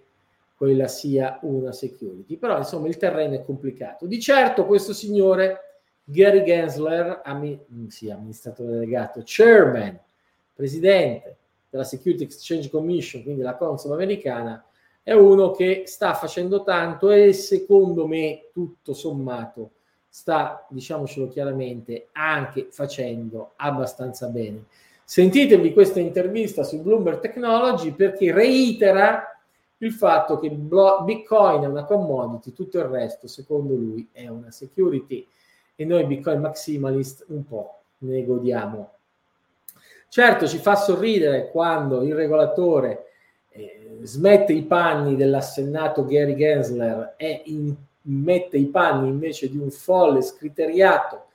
quella 0.56 0.88
sia 0.88 1.38
una 1.42 1.72
security, 1.72 2.36
però 2.36 2.56
insomma 2.56 2.88
il 2.88 2.96
terreno 2.96 3.34
è 3.34 3.42
complicato. 3.42 4.06
Di 4.06 4.18
certo 4.20 4.64
questo 4.64 4.92
signore 4.92 5.60
Gary 6.02 6.44
Gensler, 6.44 7.20
ammi- 7.24 7.60
sì, 7.88 8.10
amministratore 8.10 8.70
delegato, 8.70 9.22
chairman, 9.24 9.98
presidente 10.54 11.36
della 11.68 11.84
Security 11.84 12.24
Exchange 12.24 12.70
Commission, 12.70 13.22
quindi 13.22 13.42
la 13.42 13.56
Consul 13.56 13.92
americana, 13.92 14.64
è 15.02 15.12
uno 15.12 15.50
che 15.50 15.82
sta 15.86 16.14
facendo 16.14 16.62
tanto 16.62 17.10
e 17.10 17.32
secondo 17.32 18.06
me 18.06 18.48
tutto 18.52 18.94
sommato 18.94 19.70
sta, 20.16 20.64
diciamocelo 20.70 21.28
chiaramente, 21.28 22.08
anche 22.12 22.68
facendo 22.70 23.52
abbastanza 23.56 24.28
bene. 24.28 24.64
Sentitevi 25.04 25.74
questa 25.74 26.00
intervista 26.00 26.64
su 26.64 26.80
Bloomberg 26.80 27.20
Technology 27.20 27.92
perché 27.92 28.32
reitera 28.32 29.38
il 29.76 29.92
fatto 29.92 30.38
che 30.38 30.48
Bitcoin 30.48 31.64
è 31.64 31.66
una 31.66 31.84
commodity, 31.84 32.54
tutto 32.54 32.78
il 32.78 32.86
resto 32.86 33.26
secondo 33.26 33.74
lui 33.74 34.08
è 34.10 34.26
una 34.28 34.50
security 34.50 35.28
e 35.76 35.84
noi 35.84 36.06
Bitcoin 36.06 36.40
maximalist 36.40 37.26
un 37.28 37.46
po' 37.46 37.80
ne 37.98 38.24
godiamo. 38.24 38.92
Certo 40.08 40.48
ci 40.48 40.56
fa 40.56 40.76
sorridere 40.76 41.50
quando 41.50 42.02
il 42.02 42.14
regolatore 42.14 43.10
smette 44.00 44.54
i 44.54 44.62
panni 44.62 45.14
dell'assennato 45.14 46.06
Gary 46.06 46.34
Gensler 46.36 47.16
e 47.18 47.42
in, 47.44 47.76
mette 48.06 48.56
i 48.56 48.66
panni 48.66 49.08
invece 49.08 49.50
di 49.50 49.58
un 49.58 49.70
folle 49.70 50.22
scriteriato, 50.22 51.26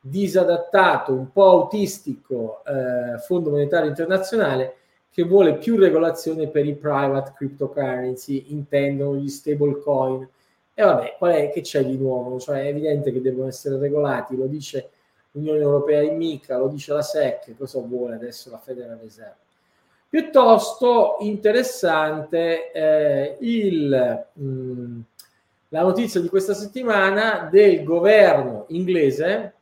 disadattato, 0.00 1.12
un 1.12 1.30
po' 1.30 1.50
autistico 1.50 2.62
eh, 2.64 3.18
Fondo 3.18 3.50
Monetario 3.50 3.88
Internazionale 3.88 4.76
che 5.12 5.24
vuole 5.24 5.58
più 5.58 5.76
regolazione 5.76 6.48
per 6.48 6.66
i 6.66 6.74
private 6.74 7.32
cryptocurrency, 7.36 8.46
intendono 8.48 9.16
gli 9.16 9.28
stable 9.28 9.78
coin. 9.80 10.26
E 10.72 10.82
vabbè, 10.82 11.16
qual 11.18 11.32
è 11.32 11.50
che 11.50 11.60
c'è 11.60 11.84
di 11.84 11.98
nuovo? 11.98 12.40
Cioè 12.40 12.62
è 12.62 12.68
evidente 12.68 13.12
che 13.12 13.20
devono 13.20 13.48
essere 13.48 13.78
regolati, 13.78 14.36
lo 14.36 14.46
dice 14.46 14.88
l'Unione 15.32 15.60
Europea 15.60 16.00
in 16.00 16.16
mica, 16.16 16.56
lo 16.56 16.68
dice 16.68 16.94
la 16.94 17.02
SEC, 17.02 17.56
cosa 17.58 17.78
vuole 17.80 18.14
adesso 18.14 18.50
la 18.50 18.58
Federal 18.58 18.98
Reserve? 19.02 19.36
Piuttosto 20.08 21.16
interessante 21.20 22.70
eh, 22.72 23.36
il, 23.40 24.26
mh, 24.32 24.44
mm, 24.44 25.00
la 25.72 25.80
notizia 25.80 26.20
di 26.20 26.28
questa 26.28 26.52
settimana 26.52 27.48
del 27.50 27.82
governo 27.82 28.66
inglese 28.68 29.54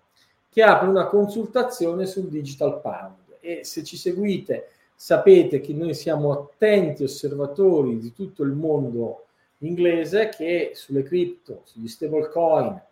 che 0.50 0.62
apre 0.62 0.88
una 0.88 1.06
consultazione 1.06 2.04
sul 2.06 2.28
digital 2.28 2.80
pound 2.80 3.36
e 3.38 3.60
se 3.62 3.84
ci 3.84 3.96
seguite 3.96 4.70
sapete 4.92 5.60
che 5.60 5.72
noi 5.72 5.94
siamo 5.94 6.32
attenti 6.32 7.04
osservatori 7.04 8.00
di 8.00 8.12
tutto 8.12 8.42
il 8.42 8.50
mondo 8.50 9.26
inglese 9.58 10.30
che 10.30 10.72
sulle 10.74 11.04
cripto, 11.04 11.62
sugli 11.64 11.86
stablecoin 11.86 12.82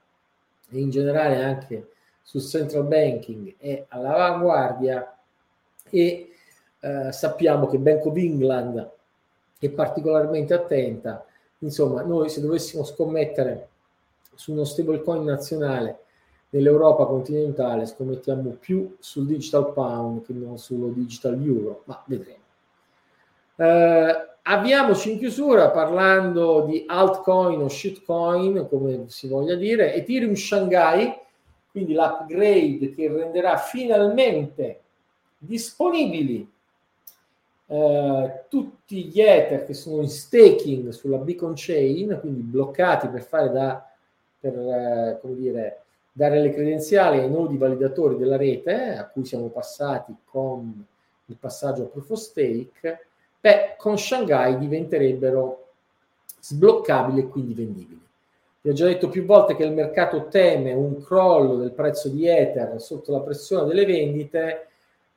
e 0.71 0.79
in 0.79 0.91
generale 0.91 1.43
anche 1.43 1.91
sul 2.23 2.43
central 2.43 2.85
banking 2.85 3.57
è 3.59 3.85
all'avanguardia 3.89 5.19
e 5.91 6.31
eh, 6.79 7.13
sappiamo 7.13 7.67
che 7.67 7.79
Bank 7.79 8.07
of 8.07 8.17
England 8.17 8.91
è 9.59 9.69
particolarmente 9.71 10.55
attenta. 10.55 11.27
Insomma, 11.59 12.03
noi 12.03 12.29
se 12.29 12.41
dovessimo 12.41 12.85
scommettere 12.85 13.69
su 14.35 14.53
uno 14.53 14.65
stablecoin 14.65 15.25
nazionale 15.25 16.05
nell'Europa 16.51 17.05
continentale, 17.07 17.87
scommettiamo 17.87 18.51
più 18.59 18.97
sul 19.01 19.27
digital 19.27 19.73
pound 19.73 20.25
che 20.25 20.33
non 20.33 20.59
sullo 20.59 20.89
digital 20.89 21.35
euro, 21.43 21.83
ma 21.85 22.03
vedremo. 22.07 22.37
Eh, 23.57 24.29
avviamoci 24.43 25.13
in 25.13 25.19
chiusura 25.19 25.71
parlando 25.71 26.65
di 26.69 26.85
altcoin 26.87 27.61
o 27.61 27.69
shitcoin, 27.69 28.69
come 28.69 29.05
si 29.09 29.27
voglia 29.27 29.57
dire, 29.57 29.95
Ethereum 29.95 30.35
Shanghai, 30.35 31.13
quindi 31.71 31.93
l'upgrade 31.93 32.95
che 32.95 33.09
renderà 33.09 33.57
finalmente 33.57 34.81
disponibili 35.37 36.49
eh, 37.69 38.45
tutti 38.49 39.05
gli 39.05 39.21
Ether 39.21 39.65
che 39.65 39.75
sono 39.75 40.03
in 40.03 40.09
staking 40.09 40.89
sulla 40.89 41.19
Beacon 41.19 41.53
Chain, 41.55 42.19
quindi 42.21 42.41
bloccati 42.41 43.09
per 43.09 43.23
fare 43.23 43.51
da 43.51 43.89
per 44.41 44.55
eh, 44.57 45.19
come 45.21 45.35
dire, 45.35 45.81
dare 46.13 46.41
le 46.41 46.53
credenziali 46.53 47.19
ai 47.19 47.31
nodi 47.31 47.57
validatori 47.57 48.17
della 48.17 48.37
rete 48.37 48.97
a 48.97 49.07
cui 49.09 49.25
siamo 49.25 49.49
passati 49.49 50.15
con 50.25 50.85
il 51.27 51.37
passaggio 51.39 51.85
a 51.85 51.87
proof 51.87 52.11
of 52.11 52.19
stake, 52.19 53.07
beh, 53.41 53.75
con 53.77 53.99
Shanghai 53.99 54.59
diventerebbero 54.59 55.67
sbloccabili 56.41 57.21
e 57.21 57.29
quindi 57.29 57.55
vendibili. 57.55 58.07
Vi 58.61 58.71
ho 58.71 58.73
già 58.73 58.87
detto 58.87 59.09
più 59.09 59.25
volte 59.25 59.55
che 59.55 59.65
il 59.65 59.73
mercato 59.73 60.29
teme 60.29 60.73
un 60.73 61.01
crollo 61.03 61.57
del 61.57 61.73
prezzo 61.73 62.09
di 62.09 62.27
Ether 62.27 62.81
sotto 62.81 63.13
la 63.13 63.21
pressione 63.21 63.67
delle 63.67 63.87
vendite. 63.87 64.67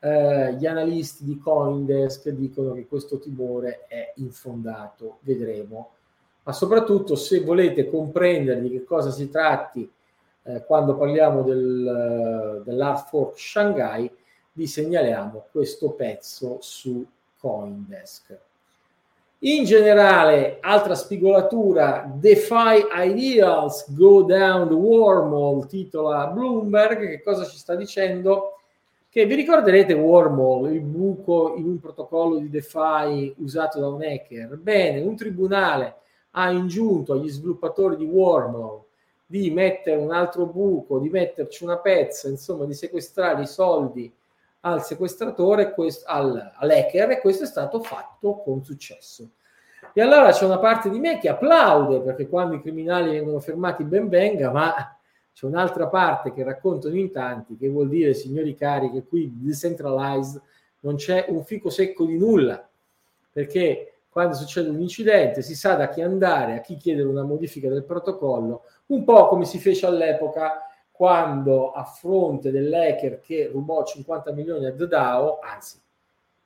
Eh, 0.03 0.55
gli 0.55 0.65
analisti 0.65 1.23
di 1.23 1.37
Coindesk 1.37 2.29
dicono 2.29 2.73
che 2.73 2.87
questo 2.87 3.19
timore 3.19 3.85
è 3.87 4.13
infondato, 4.15 5.19
vedremo. 5.21 5.91
Ma 6.41 6.53
soprattutto 6.53 7.15
se 7.15 7.41
volete 7.41 7.87
comprendere 7.87 8.61
di 8.61 8.71
che 8.71 8.83
cosa 8.83 9.11
si 9.11 9.29
tratti 9.29 9.87
eh, 10.43 10.63
quando 10.65 10.97
parliamo 10.97 11.43
del, 11.43 12.63
dell'Art 12.65 13.09
Fork 13.09 13.37
Shanghai, 13.37 14.11
vi 14.53 14.65
segnaliamo 14.65 15.45
questo 15.51 15.91
pezzo 15.91 16.57
su 16.61 17.05
Coindesk. 17.37 18.39
In 19.43 19.65
generale, 19.65 20.57
altra 20.61 20.95
spigolatura, 20.95 22.11
DeFi 22.11 22.87
Ideals 23.05 23.93
Go 23.95 24.23
Down 24.23 24.67
the 24.67 24.73
Wormhole, 24.73 25.67
titola 25.67 26.25
Bloomberg, 26.27 27.07
che 27.07 27.21
cosa 27.21 27.45
ci 27.45 27.57
sta 27.57 27.75
dicendo? 27.75 28.60
Che 29.13 29.25
vi 29.25 29.35
ricorderete 29.35 29.91
Wormhole, 29.91 30.71
il 30.71 30.79
buco 30.79 31.55
in 31.57 31.65
un 31.65 31.81
protocollo 31.81 32.37
di 32.37 32.49
DeFi 32.49 33.35
usato 33.39 33.77
da 33.77 33.89
un 33.89 34.01
hacker? 34.01 34.55
Bene, 34.55 35.01
un 35.01 35.17
tribunale 35.17 35.95
ha 36.31 36.49
ingiunto 36.49 37.11
agli 37.11 37.27
sviluppatori 37.27 37.97
di 37.97 38.05
Wormhole 38.05 38.83
di 39.25 39.51
mettere 39.51 39.97
un 39.97 40.13
altro 40.13 40.45
buco, 40.45 40.99
di 40.99 41.09
metterci 41.09 41.65
una 41.65 41.75
pezza, 41.79 42.29
insomma, 42.29 42.63
di 42.63 42.73
sequestrare 42.73 43.41
i 43.41 43.47
soldi 43.47 44.09
al 44.61 44.81
sequestratore, 44.81 45.73
quest- 45.73 46.05
al, 46.07 46.53
all'hacker, 46.55 47.09
e 47.09 47.19
questo 47.19 47.43
è 47.43 47.47
stato 47.47 47.81
fatto 47.81 48.37
con 48.37 48.63
successo. 48.63 49.29
E 49.91 50.01
allora 50.01 50.31
c'è 50.31 50.45
una 50.45 50.59
parte 50.59 50.89
di 50.89 50.99
me 50.99 51.19
che 51.19 51.27
applaude 51.27 51.99
perché 51.99 52.29
quando 52.29 52.55
i 52.55 52.61
criminali 52.61 53.11
vengono 53.11 53.41
fermati 53.41 53.83
ben 53.83 54.07
venga, 54.07 54.51
ma 54.51 54.73
c'è 55.33 55.45
un'altra 55.45 55.87
parte 55.87 56.33
che 56.33 56.43
raccontano 56.43 56.95
in 56.95 57.11
tanti 57.11 57.57
che 57.57 57.69
vuol 57.69 57.89
dire, 57.89 58.13
signori 58.13 58.55
cari, 58.55 58.91
che 58.91 59.03
qui 59.03 59.31
decentralized 59.33 60.41
non 60.81 60.95
c'è 60.95 61.25
un 61.29 61.43
fico 61.43 61.69
secco 61.69 62.05
di 62.05 62.17
nulla, 62.17 62.67
perché 63.31 63.93
quando 64.09 64.35
succede 64.35 64.69
un 64.69 64.81
incidente 64.81 65.41
si 65.41 65.55
sa 65.55 65.75
da 65.75 65.89
chi 65.89 66.01
andare, 66.01 66.55
a 66.55 66.59
chi 66.61 66.75
chiedere 66.75 67.07
una 67.07 67.23
modifica 67.23 67.69
del 67.69 67.83
protocollo, 67.83 68.63
un 68.87 69.03
po' 69.03 69.27
come 69.27 69.45
si 69.45 69.57
fece 69.57 69.85
all'epoca 69.85 70.65
quando 70.91 71.71
a 71.71 71.83
fronte 71.83 72.51
dell'hacker 72.51 73.21
che 73.21 73.49
rubò 73.51 73.83
50 73.83 74.33
milioni 74.33 74.65
a 74.65 74.71
DAO, 74.71 75.39
anzi 75.39 75.79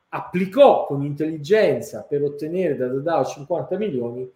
applicò 0.10 0.86
con 0.86 1.04
intelligenza 1.04 2.06
per 2.08 2.24
ottenere 2.24 2.77
da 2.77 2.88
DAO 2.88 3.25
50 3.25 3.77
milioni, 3.77 4.32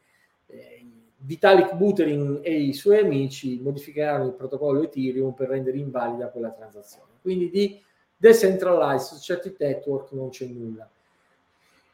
Vitalik 1.22 1.76
Buterin 1.76 2.40
e 2.42 2.54
i 2.54 2.74
suoi 2.74 3.00
amici 3.00 3.60
modificheranno 3.62 4.26
il 4.26 4.34
protocollo 4.34 4.84
Ethereum 4.84 5.34
per 5.34 5.50
rendere 5.50 5.78
invalida 5.78 6.30
quella 6.30 6.52
transazione. 6.52 7.12
Quindi 7.22 7.50
di 7.50 7.82
decentralized 8.16 9.18
society 9.18 9.56
network 9.58 10.12
non 10.12 10.30
c'è 10.30 10.46
nulla. 10.46 10.90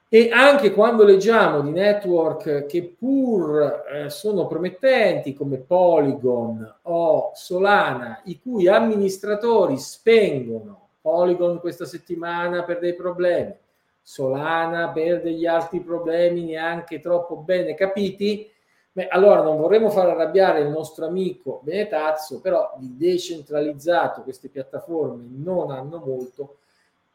E 0.08 0.30
anche 0.32 0.72
quando 0.72 1.04
leggiamo 1.04 1.62
di 1.62 1.72
network 1.72 2.68
che 2.68 2.96
pur 2.98 3.84
eh, 3.92 4.10
sono 4.10 4.46
promettenti 4.46 5.34
come 5.34 5.58
Polygon 5.58 6.76
o 6.84 7.32
Solana, 7.34 8.22
i 8.26 8.40
cui 8.40 8.68
amministratori 8.68 9.78
spengono, 9.78 10.90
Polygon 11.02 11.60
questa 11.60 11.86
settimana 11.86 12.64
per 12.64 12.80
dei 12.80 12.94
problemi, 12.96 13.54
Solana 14.02 14.90
per 14.90 15.24
degli 15.24 15.48
altri 15.48 15.82
problemi 15.82 16.46
neanche 16.46 17.00
troppo 17.00 17.38
bene 17.38 17.74
capiti, 17.74 18.50
beh, 18.96 19.10
allora 19.10 19.42
non 19.42 19.58
vorremmo 19.58 19.90
far 19.90 20.08
arrabbiare 20.08 20.62
il 20.62 20.70
nostro 20.70 21.06
amico 21.06 21.60
Benetazzo, 21.64 22.40
però 22.40 22.76
di 22.78 22.96
decentralizzato 22.96 24.22
queste 24.22 24.48
piattaforme 24.48 25.26
non 25.30 25.70
hanno 25.70 25.98
molto. 26.00 26.60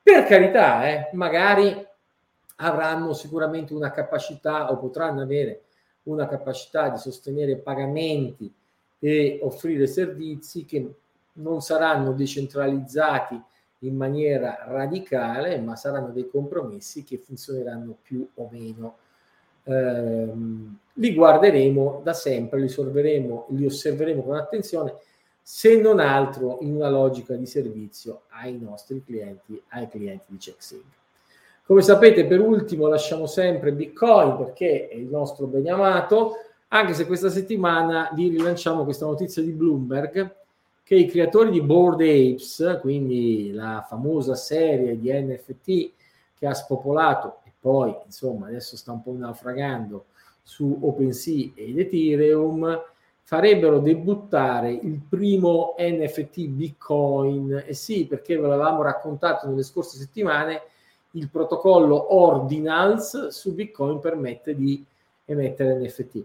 Per 0.03 0.25
carità, 0.25 0.87
eh, 0.87 1.09
magari 1.15 1.87
avranno 2.57 3.15
sicuramente 3.15 3.73
una 3.73 3.91
capacità 3.91 4.71
o 4.71 4.77
potranno 4.77 5.23
avere 5.23 5.63
una 6.03 6.27
capacità 6.27 6.91
di 6.91 6.99
sostenere 6.99 7.57
pagamenti 7.57 8.53
e 8.99 9.41
offrire 9.43 9.87
servizi 9.87 10.67
che 10.67 10.95
non 11.35 11.63
saranno 11.63 12.13
decentralizzati 12.13 13.41
in 13.79 13.97
maniera 13.97 14.65
radicale, 14.67 15.59
ma 15.61 15.77
saranno 15.77 16.11
dei 16.11 16.29
compromessi 16.29 17.05
che 17.05 17.17
funzioneranno 17.17 17.97
più 18.03 18.29
o 18.35 18.49
meno. 18.51 18.97
Eh, 19.71 20.33
li 20.95 21.15
guarderemo 21.15 22.01
da 22.03 22.13
sempre, 22.13 22.61
li, 22.61 22.69
sorveremo, 22.69 23.47
li 23.51 23.65
osserveremo 23.65 24.23
con 24.23 24.37
attenzione, 24.37 24.95
se 25.41 25.81
non 25.81 25.99
altro 25.99 26.59
in 26.61 26.75
una 26.75 26.91
logica 26.91 27.35
di 27.35 27.47
servizio 27.47 28.23
ai 28.29 28.59
nostri 28.59 29.03
clienti, 29.03 29.61
ai 29.69 29.89
clienti 29.89 30.27
di 30.29 30.37
CheckSync. 30.37 30.99
Come 31.65 31.83
sapete, 31.83 32.27
per 32.27 32.41
ultimo 32.41 32.89
lasciamo 32.89 33.27
sempre 33.27 33.73
Bitcoin 33.73 34.37
perché 34.37 34.89
è 34.89 34.95
il 34.95 35.07
nostro 35.07 35.47
beniamato, 35.47 36.35
anche 36.69 36.95
se 36.95 37.07
questa 37.07 37.31
settimana 37.31 38.11
vi 38.13 38.29
rilanciamo 38.29 38.85
questa 38.85 39.07
notizia 39.07 39.43
di 39.43 39.53
Bloomberg 39.53 40.37
che 40.83 40.95
i 40.97 41.07
creatori 41.07 41.51
di 41.51 41.63
Board 41.63 42.01
Apes, 42.01 42.79
quindi 42.81 43.53
la 43.53 43.85
famosa 43.89 44.35
serie 44.35 44.99
di 44.99 45.13
NFT 45.13 45.93
che 46.37 46.47
ha 46.47 46.55
spopolato 46.55 47.40
poi 47.61 47.95
insomma 48.05 48.47
adesso 48.47 48.77
sta 48.77 48.93
un 48.93 49.03
po' 49.03 49.13
naufragando 49.13 50.07
su 50.43 50.79
OpenSea 50.81 51.53
ed 51.55 51.79
Ethereum, 51.79 52.83
farebbero 53.23 53.79
debuttare 53.79 54.73
il 54.73 55.01
primo 55.09 55.77
NFT 55.79 56.47
Bitcoin. 56.49 57.63
E 57.65 57.75
sì, 57.75 58.07
perché 58.07 58.37
ve 58.37 58.49
l'avevamo 58.49 58.83
raccontato 58.83 59.47
nelle 59.47 59.63
scorse 59.63 59.99
settimane, 59.99 60.63
il 61.13 61.29
protocollo 61.29 62.15
Ordinals 62.17 63.29
su 63.29 63.55
Bitcoin 63.55 64.01
permette 64.01 64.57
di 64.57 64.85
emettere 65.25 65.77
NFT. 65.77 66.25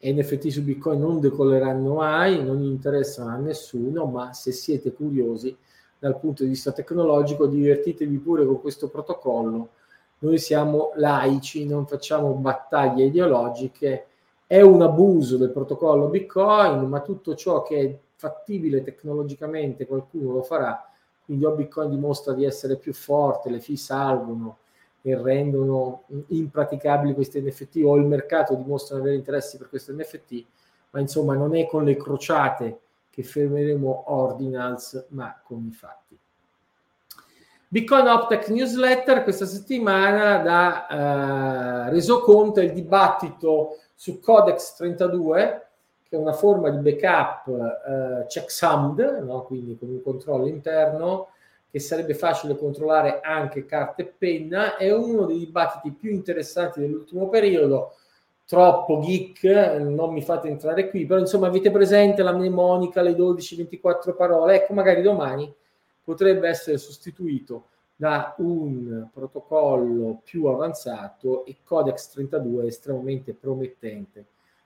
NFT 0.00 0.46
su 0.48 0.62
Bitcoin 0.62 1.00
non 1.00 1.18
decolleranno 1.18 1.94
mai, 1.94 2.44
non 2.44 2.62
interessano 2.62 3.30
a 3.30 3.36
nessuno, 3.36 4.04
ma 4.04 4.32
se 4.32 4.52
siete 4.52 4.92
curiosi 4.92 5.56
dal 5.98 6.20
punto 6.20 6.44
di 6.44 6.50
vista 6.50 6.70
tecnologico, 6.70 7.46
divertitevi 7.46 8.18
pure 8.18 8.46
con 8.46 8.60
questo 8.60 8.88
protocollo. 8.88 9.70
Noi 10.20 10.38
siamo 10.38 10.92
laici, 10.96 11.66
non 11.66 11.86
facciamo 11.86 12.32
battaglie 12.32 13.04
ideologiche, 13.04 14.06
è 14.46 14.60
un 14.60 14.82
abuso 14.82 15.36
del 15.36 15.50
protocollo 15.50 16.08
Bitcoin, 16.08 16.88
ma 16.88 17.00
tutto 17.00 17.34
ciò 17.34 17.62
che 17.62 17.80
è 17.80 17.98
fattibile 18.16 18.82
tecnologicamente 18.82 19.86
qualcuno 19.86 20.32
lo 20.32 20.42
farà 20.42 20.88
quindi 21.28 21.44
o 21.44 21.50
Bitcoin 21.50 21.90
dimostra 21.90 22.32
di 22.32 22.46
essere 22.46 22.76
più 22.78 22.94
forte, 22.94 23.50
le 23.50 23.60
fee 23.60 23.76
salgono 23.76 24.60
e 25.02 25.14
rendono 25.14 26.04
impraticabili 26.28 27.12
questi 27.12 27.42
NFT 27.42 27.82
o 27.84 27.96
il 27.96 28.06
mercato 28.06 28.54
dimostra 28.54 28.96
di 28.96 29.02
avere 29.02 29.16
interessi 29.16 29.58
per 29.58 29.68
questi 29.68 29.92
NFT, 29.92 30.46
ma 30.92 31.00
insomma 31.00 31.34
non 31.34 31.54
è 31.54 31.66
con 31.66 31.84
le 31.84 31.96
crociate 31.96 32.80
che 33.10 33.22
fermeremo 33.22 34.04
Ordinals, 34.06 35.08
ma 35.08 35.38
con 35.44 35.66
i 35.66 35.72
fatti. 35.72 36.18
Bitcoin 37.70 38.06
Optech 38.06 38.48
Newsletter 38.48 39.22
questa 39.22 39.44
settimana 39.44 40.38
da 40.38 41.90
eh, 41.90 42.20
conto 42.24 42.62
il 42.62 42.72
dibattito 42.72 43.76
su 43.94 44.20
Codex 44.20 44.74
32 44.76 45.66
che 46.08 46.16
è 46.16 46.18
una 46.18 46.32
forma 46.32 46.70
di 46.70 46.78
backup 46.78 47.48
eh, 47.48 48.26
checksummed, 48.26 49.22
no? 49.22 49.42
quindi 49.42 49.76
con 49.76 49.90
un 49.90 50.02
controllo 50.02 50.46
interno, 50.46 51.28
che 51.70 51.78
sarebbe 51.78 52.14
facile 52.14 52.56
controllare 52.56 53.20
anche 53.20 53.66
carta 53.66 54.00
e 54.00 54.06
penna, 54.16 54.78
è 54.78 54.90
uno 54.90 55.26
dei 55.26 55.38
dibattiti 55.38 55.90
più 55.90 56.10
interessanti 56.10 56.80
dell'ultimo 56.80 57.28
periodo, 57.28 57.96
troppo 58.46 59.00
geek, 59.00 59.44
non 59.80 60.14
mi 60.14 60.22
fate 60.22 60.48
entrare 60.48 60.88
qui, 60.88 61.04
però 61.04 61.20
insomma 61.20 61.48
avete 61.48 61.70
presente 61.70 62.22
la 62.22 62.32
mnemonica, 62.32 63.02
le 63.02 63.12
12-24 63.12 64.16
parole, 64.16 64.54
ecco 64.54 64.72
magari 64.72 65.02
domani 65.02 65.54
potrebbe 66.08 66.48
essere 66.48 66.78
sostituito 66.78 67.64
da 67.94 68.34
un 68.38 69.08
protocollo 69.12 70.22
più 70.24 70.46
avanzato 70.46 71.44
e 71.44 71.56
Codex 71.62 72.12
32 72.12 72.62
è 72.62 72.66
estremamente 72.66 73.34
promettente 73.34 74.24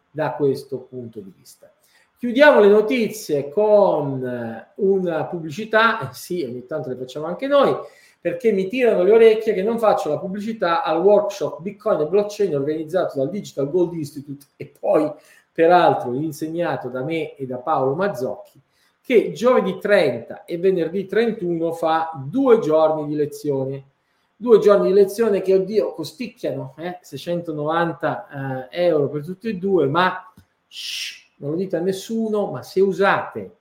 da 0.09 0.35
questo 0.35 0.79
punto 0.79 1.19
di 1.19 1.33
vista. 1.37 1.69
Chiudiamo 2.17 2.61
le 2.61 2.69
notizie 2.69 3.49
con 3.49 4.25
eh, 4.25 4.69
una 4.77 5.25
pubblicità, 5.25 6.09
eh 6.09 6.15
sì, 6.15 6.45
ogni 6.45 6.65
tanto 6.65 6.91
le 6.91 6.95
facciamo 6.95 7.27
anche 7.27 7.49
noi, 7.49 7.75
perché 8.21 8.53
mi 8.53 8.69
tirano 8.69 9.03
le 9.03 9.11
orecchie 9.11 9.53
che 9.53 9.65
non 9.65 9.81
faccio 9.81 10.11
la 10.11 10.21
pubblicità 10.21 10.85
al 10.85 11.03
workshop 11.03 11.61
Bitcoin 11.61 12.03
e 12.03 12.07
blockchain 12.07 12.55
organizzato 12.55 13.19
dal 13.19 13.31
Digital 13.31 13.69
Gold 13.69 13.95
Institute 13.95 14.47
e 14.55 14.73
poi 14.79 15.11
peraltro 15.51 16.15
insegnato 16.15 16.89
da 16.89 17.03
me 17.03 17.35
e 17.35 17.47
da 17.47 17.57
Paolo 17.57 17.97
Mazzocchi, 17.97 18.61
che 19.03 19.33
giovedì 19.33 19.79
30 19.79 20.45
e 20.45 20.59
venerdì 20.59 21.07
31 21.07 21.73
fa 21.73 22.13
due 22.25 22.61
giorni 22.61 23.09
di 23.09 23.17
lezione. 23.17 23.87
Due 24.37 24.61
giorni 24.61 24.87
di 24.89 24.95
lezione 24.95 25.43
che, 25.43 25.55
oddio, 25.55 25.93
costicchiano 25.93 26.75
eh? 26.79 26.99
690 27.01 28.69
eh, 28.71 28.87
euro 28.87 29.09
per 29.09 29.25
tutti 29.25 29.49
e 29.49 29.55
due, 29.55 29.87
ma 29.87 30.33
shh, 30.67 31.31
non 31.37 31.51
lo 31.51 31.57
dite 31.57 31.77
a 31.77 31.81
nessuno, 31.81 32.51
ma 32.51 32.63
se 32.63 32.81
usate 32.81 33.57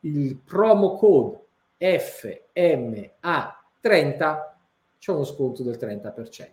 il 0.00 0.36
promo 0.36 0.96
code 0.96 1.44
FMA30 1.78 3.10
c'è 4.98 5.12
uno 5.12 5.24
sconto 5.24 5.62
del 5.62 5.78
30%. 5.80 6.48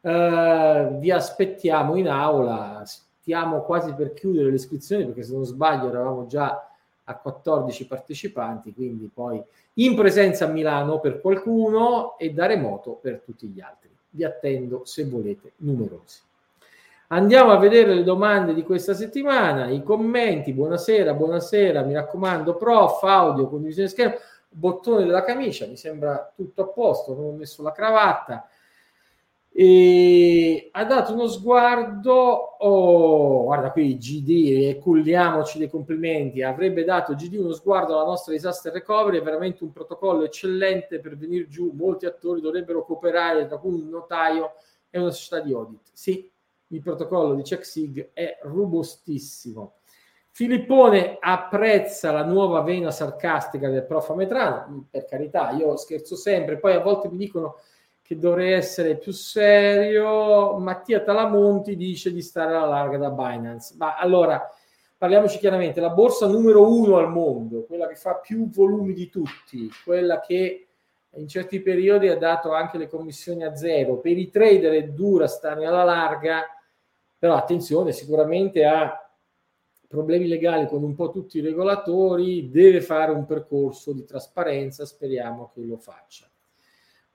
Uh, 0.00 0.08
eh, 0.08 0.96
vi 0.98 1.10
aspettiamo 1.10 1.96
in 1.96 2.08
aula, 2.08 2.82
stiamo 2.84 3.62
quasi 3.62 3.92
per 3.94 4.14
chiudere 4.14 4.48
le 4.48 4.54
iscrizioni 4.54 5.04
perché 5.04 5.22
se 5.22 5.34
non 5.34 5.44
sbaglio 5.44 5.88
eravamo 5.88 6.26
già 6.26 6.67
a 7.08 7.16
14 7.16 7.86
partecipanti, 7.86 8.74
quindi 8.74 9.10
poi 9.12 9.42
in 9.74 9.94
presenza 9.94 10.44
a 10.44 10.48
Milano 10.48 11.00
per 11.00 11.20
qualcuno 11.20 12.18
e 12.18 12.32
da 12.32 12.46
remoto 12.46 12.98
per 13.00 13.22
tutti 13.24 13.46
gli 13.48 13.60
altri. 13.60 13.88
Vi 14.10 14.24
attendo 14.24 14.84
se 14.84 15.04
volete 15.06 15.52
numerosi. 15.58 16.20
Andiamo 17.08 17.52
a 17.52 17.56
vedere 17.58 17.94
le 17.94 18.02
domande 18.02 18.52
di 18.52 18.62
questa 18.62 18.92
settimana, 18.92 19.68
i 19.68 19.82
commenti. 19.82 20.52
Buonasera, 20.52 21.14
buonasera, 21.14 21.82
mi 21.82 21.94
raccomando, 21.94 22.56
prof, 22.56 23.02
audio, 23.04 23.48
condivisione 23.48 23.88
schermo, 23.88 24.16
bottone 24.50 25.06
della 25.06 25.24
camicia, 25.24 25.66
mi 25.66 25.78
sembra 25.78 26.30
tutto 26.36 26.62
a 26.62 26.66
posto, 26.66 27.14
non 27.14 27.24
ho 27.24 27.32
messo 27.32 27.62
la 27.62 27.72
cravatta 27.72 28.46
e 29.60 30.68
ha 30.70 30.84
dato 30.84 31.14
uno 31.14 31.26
sguardo, 31.26 32.12
oh, 32.12 33.42
guarda 33.42 33.72
qui 33.72 33.96
GD, 33.96 34.68
e 34.68 34.78
culliamoci 34.80 35.58
dei 35.58 35.68
complimenti, 35.68 36.44
avrebbe 36.44 36.84
dato 36.84 37.16
GD 37.16 37.34
uno 37.34 37.52
sguardo 37.52 37.94
alla 37.94 38.04
nostra 38.04 38.32
disaster 38.32 38.72
recovery, 38.72 39.18
è 39.18 39.22
veramente 39.22 39.64
un 39.64 39.72
protocollo 39.72 40.22
eccellente 40.22 41.00
per 41.00 41.16
venire 41.16 41.48
giù, 41.48 41.72
molti 41.74 42.06
attori 42.06 42.40
dovrebbero 42.40 42.84
cooperare, 42.84 43.46
tra 43.46 43.58
cui 43.58 43.72
un 43.72 43.88
notaio 43.88 44.52
e 44.90 45.00
una 45.00 45.10
società 45.10 45.40
di 45.40 45.52
audit. 45.52 45.88
Sì, 45.92 46.30
il 46.68 46.80
protocollo 46.80 47.34
di 47.34 47.42
CheckSig 47.42 48.10
è 48.12 48.38
robustissimo. 48.42 49.72
Filippone 50.30 51.16
apprezza 51.18 52.12
la 52.12 52.22
nuova 52.22 52.60
vena 52.60 52.92
sarcastica 52.92 53.68
del 53.68 53.84
prof 53.84 54.08
Ametrano, 54.10 54.86
per 54.88 55.04
carità, 55.04 55.50
io 55.50 55.76
scherzo 55.76 56.14
sempre, 56.14 56.58
poi 56.58 56.74
a 56.74 56.80
volte 56.80 57.08
mi 57.08 57.16
dicono 57.16 57.56
che 58.08 58.18
dovrei 58.18 58.52
essere 58.54 58.96
più 58.96 59.12
serio. 59.12 60.56
Mattia 60.56 61.00
Talamonti 61.00 61.76
dice 61.76 62.10
di 62.10 62.22
stare 62.22 62.54
alla 62.54 62.64
larga 62.64 62.96
da 62.96 63.10
Binance. 63.10 63.74
Ma 63.76 63.98
allora, 63.98 64.50
parliamoci 64.96 65.36
chiaramente, 65.36 65.78
la 65.78 65.90
borsa 65.90 66.26
numero 66.26 66.72
uno 66.72 66.96
al 66.96 67.10
mondo, 67.10 67.66
quella 67.66 67.86
che 67.86 67.96
fa 67.96 68.14
più 68.14 68.48
volumi 68.48 68.94
di 68.94 69.10
tutti, 69.10 69.68
quella 69.84 70.20
che 70.20 70.68
in 71.16 71.28
certi 71.28 71.60
periodi 71.60 72.08
ha 72.08 72.16
dato 72.16 72.52
anche 72.52 72.78
le 72.78 72.88
commissioni 72.88 73.44
a 73.44 73.54
zero. 73.54 73.98
Per 73.98 74.16
i 74.16 74.30
trader 74.30 74.72
è 74.72 74.88
dura 74.88 75.26
stare 75.26 75.66
alla 75.66 75.84
larga, 75.84 76.46
però 77.18 77.34
attenzione, 77.34 77.92
sicuramente 77.92 78.64
ha 78.64 79.06
problemi 79.86 80.28
legali 80.28 80.66
con 80.66 80.82
un 80.82 80.94
po' 80.94 81.10
tutti 81.10 81.36
i 81.36 81.42
regolatori, 81.42 82.48
deve 82.48 82.80
fare 82.80 83.12
un 83.12 83.26
percorso 83.26 83.92
di 83.92 84.06
trasparenza, 84.06 84.86
speriamo 84.86 85.50
che 85.52 85.60
lo 85.60 85.76
faccia. 85.76 86.26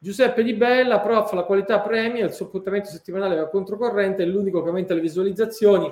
Giuseppe 0.03 0.43
Di 0.43 0.53
Bella, 0.53 0.99
prof, 0.99 1.31
la 1.31 1.45
qualità 1.45 1.79
premia, 1.79 2.25
il 2.25 2.33
suo 2.33 2.47
appuntamento 2.47 2.89
settimanale 2.89 3.37
va 3.37 3.47
controcorrente, 3.47 4.23
è 4.23 4.25
l'unico 4.25 4.61
che 4.61 4.67
aumenta 4.67 4.93
le 4.93 4.99
visualizzazioni. 4.99 5.89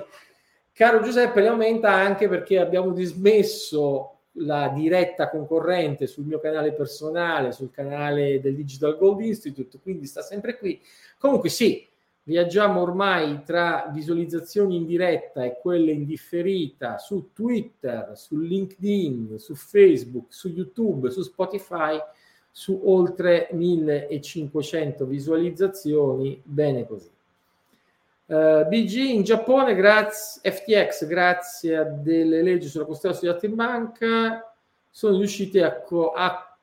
Caro 0.70 1.00
Giuseppe, 1.00 1.40
le 1.40 1.48
aumenta 1.48 1.92
anche 1.92 2.28
perché 2.28 2.58
abbiamo 2.58 2.92
dismesso 2.92 4.18
la 4.32 4.68
diretta 4.68 5.30
concorrente 5.30 6.06
sul 6.06 6.26
mio 6.26 6.40
canale 6.40 6.74
personale, 6.74 7.52
sul 7.52 7.70
canale 7.70 8.38
del 8.42 8.54
Digital 8.54 8.98
Gold 8.98 9.20
Institute, 9.22 9.80
quindi 9.80 10.04
sta 10.04 10.20
sempre 10.20 10.58
qui. 10.58 10.78
Comunque 11.16 11.48
sì, 11.48 11.88
viaggiamo 12.24 12.82
ormai 12.82 13.42
tra 13.46 13.90
visualizzazioni 13.94 14.76
in 14.76 14.84
diretta 14.84 15.42
e 15.42 15.56
quelle 15.58 15.90
in 15.90 16.04
differita 16.04 16.98
su 16.98 17.30
Twitter, 17.32 18.12
su 18.14 18.36
LinkedIn, 18.36 19.38
su 19.38 19.54
Facebook, 19.54 20.34
su 20.34 20.50
YouTube, 20.50 21.08
su 21.08 21.22
Spotify 21.22 21.98
su 22.52 22.80
oltre 22.84 23.48
1500 23.52 25.06
visualizzazioni, 25.06 26.40
bene 26.44 26.86
così. 26.86 27.10
Uh, 28.26 28.34
eh, 28.34 28.66
BG 28.68 28.94
in 28.96 29.22
Giappone, 29.22 29.74
grazie, 29.74 30.52
FTX, 30.52 31.06
grazie 31.06 31.76
a 31.76 31.84
delle 31.84 32.42
leggi 32.42 32.68
sulla 32.68 32.84
custodia 32.84 33.18
degli 33.18 33.30
atti 33.30 33.46
in 33.46 33.54
banca, 33.54 34.54
sono 34.90 35.16
riusciti 35.16 35.58
a, 35.60 35.80
co- 35.80 36.12
a 36.12 36.56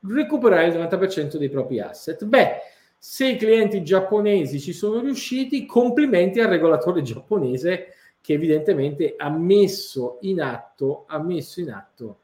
recuperare 0.00 0.66
il 0.66 0.76
90% 0.76 1.36
dei 1.36 1.48
propri 1.48 1.80
asset. 1.80 2.24
Beh, 2.24 2.58
se 2.98 3.28
i 3.28 3.36
clienti 3.36 3.82
giapponesi 3.84 4.60
ci 4.60 4.72
sono 4.72 5.00
riusciti, 5.00 5.64
complimenti 5.64 6.40
al 6.40 6.48
regolatore 6.48 7.02
giapponese 7.02 7.94
che 8.20 8.32
evidentemente 8.32 9.14
ha 9.16 9.30
messo 9.30 10.18
in 10.22 10.42
atto, 10.42 11.04
ha 11.06 11.22
messo 11.22 11.60
in 11.60 11.70
atto 11.70 12.18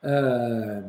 eh, 0.00 0.82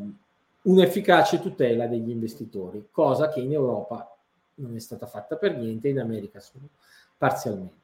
un'efficace 0.68 1.42
tutela 1.42 1.88
degli 1.88 2.10
investitori, 2.10 2.88
cosa 2.92 3.30
che 3.30 3.40
in 3.40 3.54
Europa 3.54 4.16
non 4.56 4.76
è 4.76 4.80
stata 4.80 5.06
fatta 5.06 5.38
per 5.38 5.56
niente, 5.58 5.88
in 5.88 6.00
America 6.00 6.40
solo 6.40 6.70
parzialmente. 7.18 7.76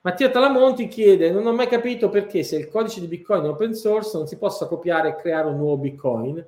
Mattia 0.00 0.30
Talamonti 0.30 0.88
chiede: 0.88 1.30
Non 1.30 1.46
ho 1.46 1.52
mai 1.52 1.68
capito 1.68 2.08
perché 2.08 2.42
se 2.42 2.56
il 2.56 2.68
codice 2.68 3.00
di 3.00 3.08
Bitcoin 3.08 3.44
è 3.44 3.48
open 3.48 3.74
source 3.74 4.16
non 4.16 4.26
si 4.26 4.36
possa 4.36 4.66
copiare 4.66 5.10
e 5.10 5.16
creare 5.16 5.48
un 5.48 5.56
nuovo 5.56 5.78
Bitcoin. 5.78 6.44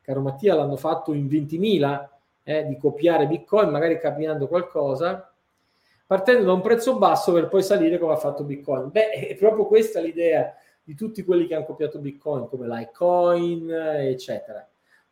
Caro 0.00 0.20
Mattia, 0.20 0.54
l'hanno 0.54 0.76
fatto 0.76 1.12
in 1.12 1.26
20.000 1.26 2.08
eh, 2.44 2.64
di 2.66 2.76
copiare 2.78 3.26
Bitcoin, 3.26 3.70
magari 3.70 3.98
cambiando 3.98 4.46
qualcosa, 4.46 5.32
partendo 6.06 6.44
da 6.44 6.52
un 6.52 6.60
prezzo 6.60 6.96
basso 6.96 7.32
per 7.32 7.48
poi 7.48 7.62
salire 7.62 7.98
come 7.98 8.12
ha 8.12 8.16
fatto 8.16 8.44
Bitcoin. 8.44 8.90
Beh, 8.90 9.10
è 9.10 9.34
proprio 9.34 9.66
questa 9.66 10.00
l'idea 10.00 10.54
di 10.82 10.94
tutti 10.94 11.24
quelli 11.24 11.46
che 11.46 11.54
hanno 11.54 11.64
copiato 11.64 11.98
Bitcoin, 11.98 12.48
come 12.48 12.66
Litecoin, 12.68 13.70
eccetera. 13.70 14.66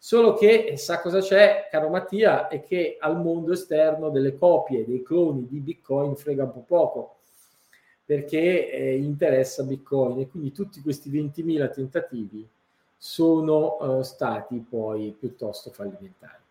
Solo 0.05 0.35
che 0.35 0.75
sa 0.77 1.01
cosa 1.01 1.21
c'è, 1.21 1.67
caro 1.71 1.89
Mattia, 1.89 2.49
è 2.49 2.63
che 2.63 2.99
al 3.01 3.19
mondo 3.19 3.53
esterno 3.55 4.11
delle 4.11 4.37
copie, 4.37 4.85
dei 4.85 5.03
cloni 5.03 5.47
di 5.49 5.61
Bitcoin 5.61 6.15
frega 6.15 6.43
un 6.43 6.53
po' 6.53 6.65
poco, 6.67 7.15
perché 8.05 8.71
eh, 8.71 8.99
interessa 8.99 9.63
Bitcoin 9.63 10.21
e 10.21 10.29
quindi 10.29 10.53
tutti 10.53 10.83
questi 10.83 11.11
20.000 11.11 11.73
tentativi 11.73 12.47
sono 12.99 14.01
eh, 14.01 14.05
stati 14.05 14.63
poi 14.69 15.17
piuttosto 15.19 15.71
fallimentari. 15.71 16.43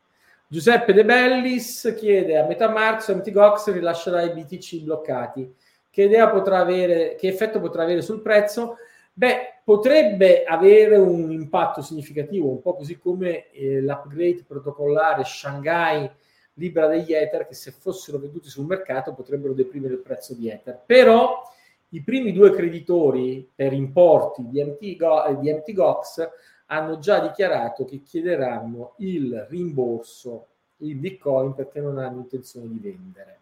Giuseppe 0.48 0.92
De 0.92 1.06
Bellis 1.06 1.94
chiede 1.96 2.40
a 2.40 2.48
metà 2.48 2.70
marzo 2.70 3.16
MT 3.16 3.30
Gox 3.30 3.72
rilascerà 3.72 4.24
i 4.24 4.32
BTC 4.32 4.78
bloccati. 4.80 5.54
Che 5.92 6.02
idea 6.02 6.28
potrà 6.32 6.58
avere, 6.58 7.14
che 7.14 7.28
effetto 7.28 7.60
potrà 7.60 7.84
avere 7.84 8.02
sul 8.02 8.20
prezzo? 8.20 8.78
Beh, 9.14 9.53
potrebbe 9.64 10.44
avere 10.44 10.98
un 10.98 11.32
impatto 11.32 11.82
significativo, 11.82 12.50
un 12.50 12.62
po' 12.62 12.76
così 12.76 12.98
come 12.98 13.50
eh, 13.52 13.82
l'upgrade 13.82 14.44
protocollare 14.46 15.24
Shanghai 15.24 16.10
libera 16.56 16.88
degli 16.88 17.14
Ether, 17.14 17.48
che 17.48 17.56
se 17.56 17.72
fossero 17.72 18.20
venduti 18.20 18.50
sul 18.50 18.66
mercato 18.66 19.14
potrebbero 19.14 19.54
deprimere 19.54 19.94
il 19.94 20.02
prezzo 20.02 20.34
di 20.34 20.50
Ether. 20.50 20.82
Però 20.86 21.42
i 21.90 22.02
primi 22.02 22.32
due 22.32 22.52
creditori 22.52 23.48
per 23.54 23.74
importi 23.74 24.44
di 24.48 24.64
MT, 24.64 24.82
eh, 24.82 25.38
di 25.40 25.54
MT 25.54 25.74
Gox 25.74 26.30
hanno 26.68 27.00
già 27.00 27.20
dichiarato 27.20 27.86
che 27.86 28.02
chiederanno 28.02 28.94
il 28.98 29.46
rimborso 29.50 30.48
in 30.78 31.00
Bitcoin 31.00 31.54
perché 31.54 31.80
non 31.80 31.98
hanno 31.98 32.20
intenzione 32.20 32.68
di 32.68 32.80
vendere. 32.80 33.40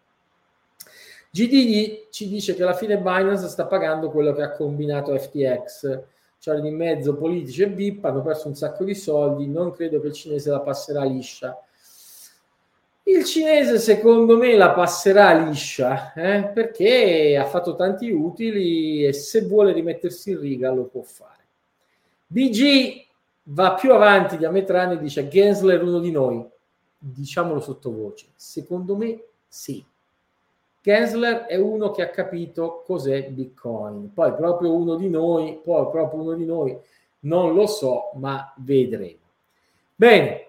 GDD 1.34 2.10
ci 2.10 2.28
dice 2.28 2.54
che 2.54 2.62
alla 2.62 2.74
fine 2.74 2.98
Binance 2.98 3.48
sta 3.48 3.64
pagando 3.64 4.10
quello 4.10 4.34
che 4.34 4.42
ha 4.42 4.52
combinato 4.52 5.16
FTX, 5.18 6.02
cioè 6.38 6.58
in 6.58 6.76
mezzo 6.76 7.16
politici 7.16 7.62
e 7.62 7.68
VIP 7.68 8.04
hanno 8.04 8.20
perso 8.20 8.48
un 8.48 8.54
sacco 8.54 8.84
di 8.84 8.94
soldi, 8.94 9.48
non 9.48 9.72
credo 9.72 9.98
che 10.02 10.08
il 10.08 10.12
cinese 10.12 10.50
la 10.50 10.60
passerà 10.60 11.04
liscia. 11.04 11.58
Il 13.04 13.24
cinese 13.24 13.78
secondo 13.78 14.36
me 14.36 14.54
la 14.56 14.72
passerà 14.72 15.32
liscia 15.32 16.12
eh, 16.12 16.50
perché 16.52 17.38
ha 17.38 17.46
fatto 17.46 17.76
tanti 17.76 18.10
utili 18.10 19.06
e 19.06 19.14
se 19.14 19.40
vuole 19.46 19.72
rimettersi 19.72 20.32
in 20.32 20.38
riga 20.38 20.70
lo 20.70 20.84
può 20.84 21.00
fare. 21.00 21.44
BG 22.26 23.06
va 23.44 23.72
più 23.72 23.94
avanti 23.94 24.36
di 24.36 24.44
Ametrani 24.44 24.96
e 24.96 24.98
dice 24.98 25.28
Gensler 25.28 25.82
uno 25.82 25.98
di 25.98 26.10
noi, 26.10 26.46
diciamolo 26.98 27.60
sottovoce. 27.60 28.26
Secondo 28.36 28.96
me 28.96 29.18
sì. 29.48 29.82
Kessler 30.82 31.44
è 31.46 31.56
uno 31.56 31.92
che 31.92 32.02
ha 32.02 32.10
capito 32.10 32.82
cos'è 32.84 33.28
Bitcoin. 33.30 34.12
Poi 34.12 34.34
proprio 34.34 34.74
uno 34.74 34.96
di 34.96 35.08
noi, 35.08 35.60
poi 35.62 35.88
proprio 35.90 36.20
uno 36.20 36.34
di 36.34 36.44
noi, 36.44 36.76
non 37.20 37.54
lo 37.54 37.68
so, 37.68 38.10
ma 38.16 38.52
vedremo. 38.58 39.20
Bene, 39.94 40.46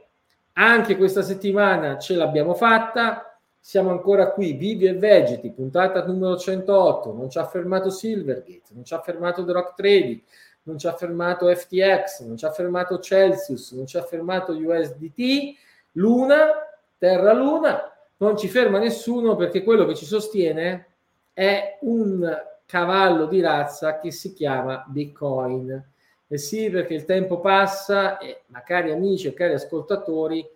anche 0.53 0.97
questa 0.97 1.21
settimana 1.21 1.99
ce 1.99 2.15
l'abbiamo 2.15 2.55
fatta. 2.55 3.37
siamo 3.59 3.91
ancora 3.91 4.31
qui, 4.31 4.53
vivi 4.53 4.87
e 4.87 4.93
vegeti, 4.95 5.51
puntata 5.51 6.03
numero 6.05 6.35
108, 6.35 7.13
non 7.13 7.29
ci 7.29 7.37
ha 7.37 7.45
fermato 7.45 7.89
Silvergate, 7.89 8.73
non 8.73 8.83
ci 8.83 8.93
ha 8.93 8.99
fermato 8.99 9.45
The 9.45 9.51
Rock 9.53 9.75
Trading, 9.75 10.19
non 10.63 10.77
ci 10.77 10.87
ha 10.87 10.93
fermato 10.93 11.47
FTX, 11.47 12.23
non 12.23 12.35
ci 12.35 12.43
ha 12.43 12.51
fermato 12.51 12.99
Celsius, 12.99 13.71
non 13.71 13.85
ci 13.85 13.97
ha 13.97 14.03
fermato 14.03 14.51
USDT, 14.51 15.55
Luna, 15.93 16.47
Terra 16.97 17.33
Luna, 17.33 17.92
non 18.17 18.37
ci 18.37 18.47
ferma 18.47 18.79
nessuno 18.79 19.35
perché 19.35 19.63
quello 19.63 19.85
che 19.85 19.95
ci 19.95 20.05
sostiene 20.05 20.87
è 21.33 21.77
un 21.81 22.41
cavallo 22.65 23.25
di 23.25 23.41
razza 23.41 23.99
che 23.99 24.11
si 24.11 24.33
chiama 24.33 24.83
Bitcoin. 24.87 25.91
E 26.27 26.37
sì, 26.37 26.69
perché 26.69 26.93
il 26.93 27.05
tempo 27.05 27.39
passa 27.39 28.17
e, 28.17 28.43
ma 28.47 28.63
cari 28.63 28.91
amici 28.91 29.27
e 29.27 29.33
cari 29.33 29.53
ascoltatori, 29.53 30.47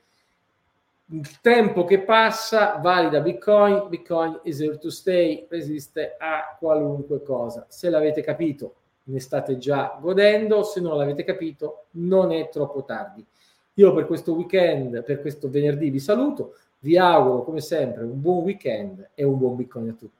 il 1.10 1.40
tempo 1.40 1.86
che 1.86 2.00
passa 2.00 2.80
valida 2.82 3.22
Bitcoin, 3.22 3.88
Bitcoin 3.88 4.40
is 4.44 4.60
here 4.60 4.78
to 4.78 4.90
stay, 4.90 5.46
resiste 5.50 6.16
a 6.18 6.58
qualunque 6.60 7.22
cosa. 7.22 7.66
Se 7.70 7.90
l'avete 7.90 8.22
capito, 8.22 8.76
ne 9.04 9.20
state 9.20 9.58
già 9.58 9.98
godendo, 10.02 10.64
se 10.64 10.82
non 10.82 10.98
l'avete 10.98 11.24
capito, 11.24 11.86
non 11.92 12.32
è 12.32 12.50
troppo 12.50 12.84
tardi. 12.84 13.26
Io 13.76 13.94
per 13.94 14.06
questo 14.06 14.34
weekend, 14.34 15.04
per 15.04 15.22
questo 15.22 15.50
venerdì 15.50 15.90
vi 15.90 16.00
saluto, 16.00 16.56
vi 16.80 16.98
auguro 16.98 17.44
come 17.44 17.62
sempre 17.62 18.04
un 18.04 18.22
buon 18.22 18.44
weekend 18.44 19.12
e 19.14 19.24
un 19.24 19.38
buon 19.38 19.56
Bitcoin 19.56 19.90
a 19.90 19.94
tutti. 19.94 20.17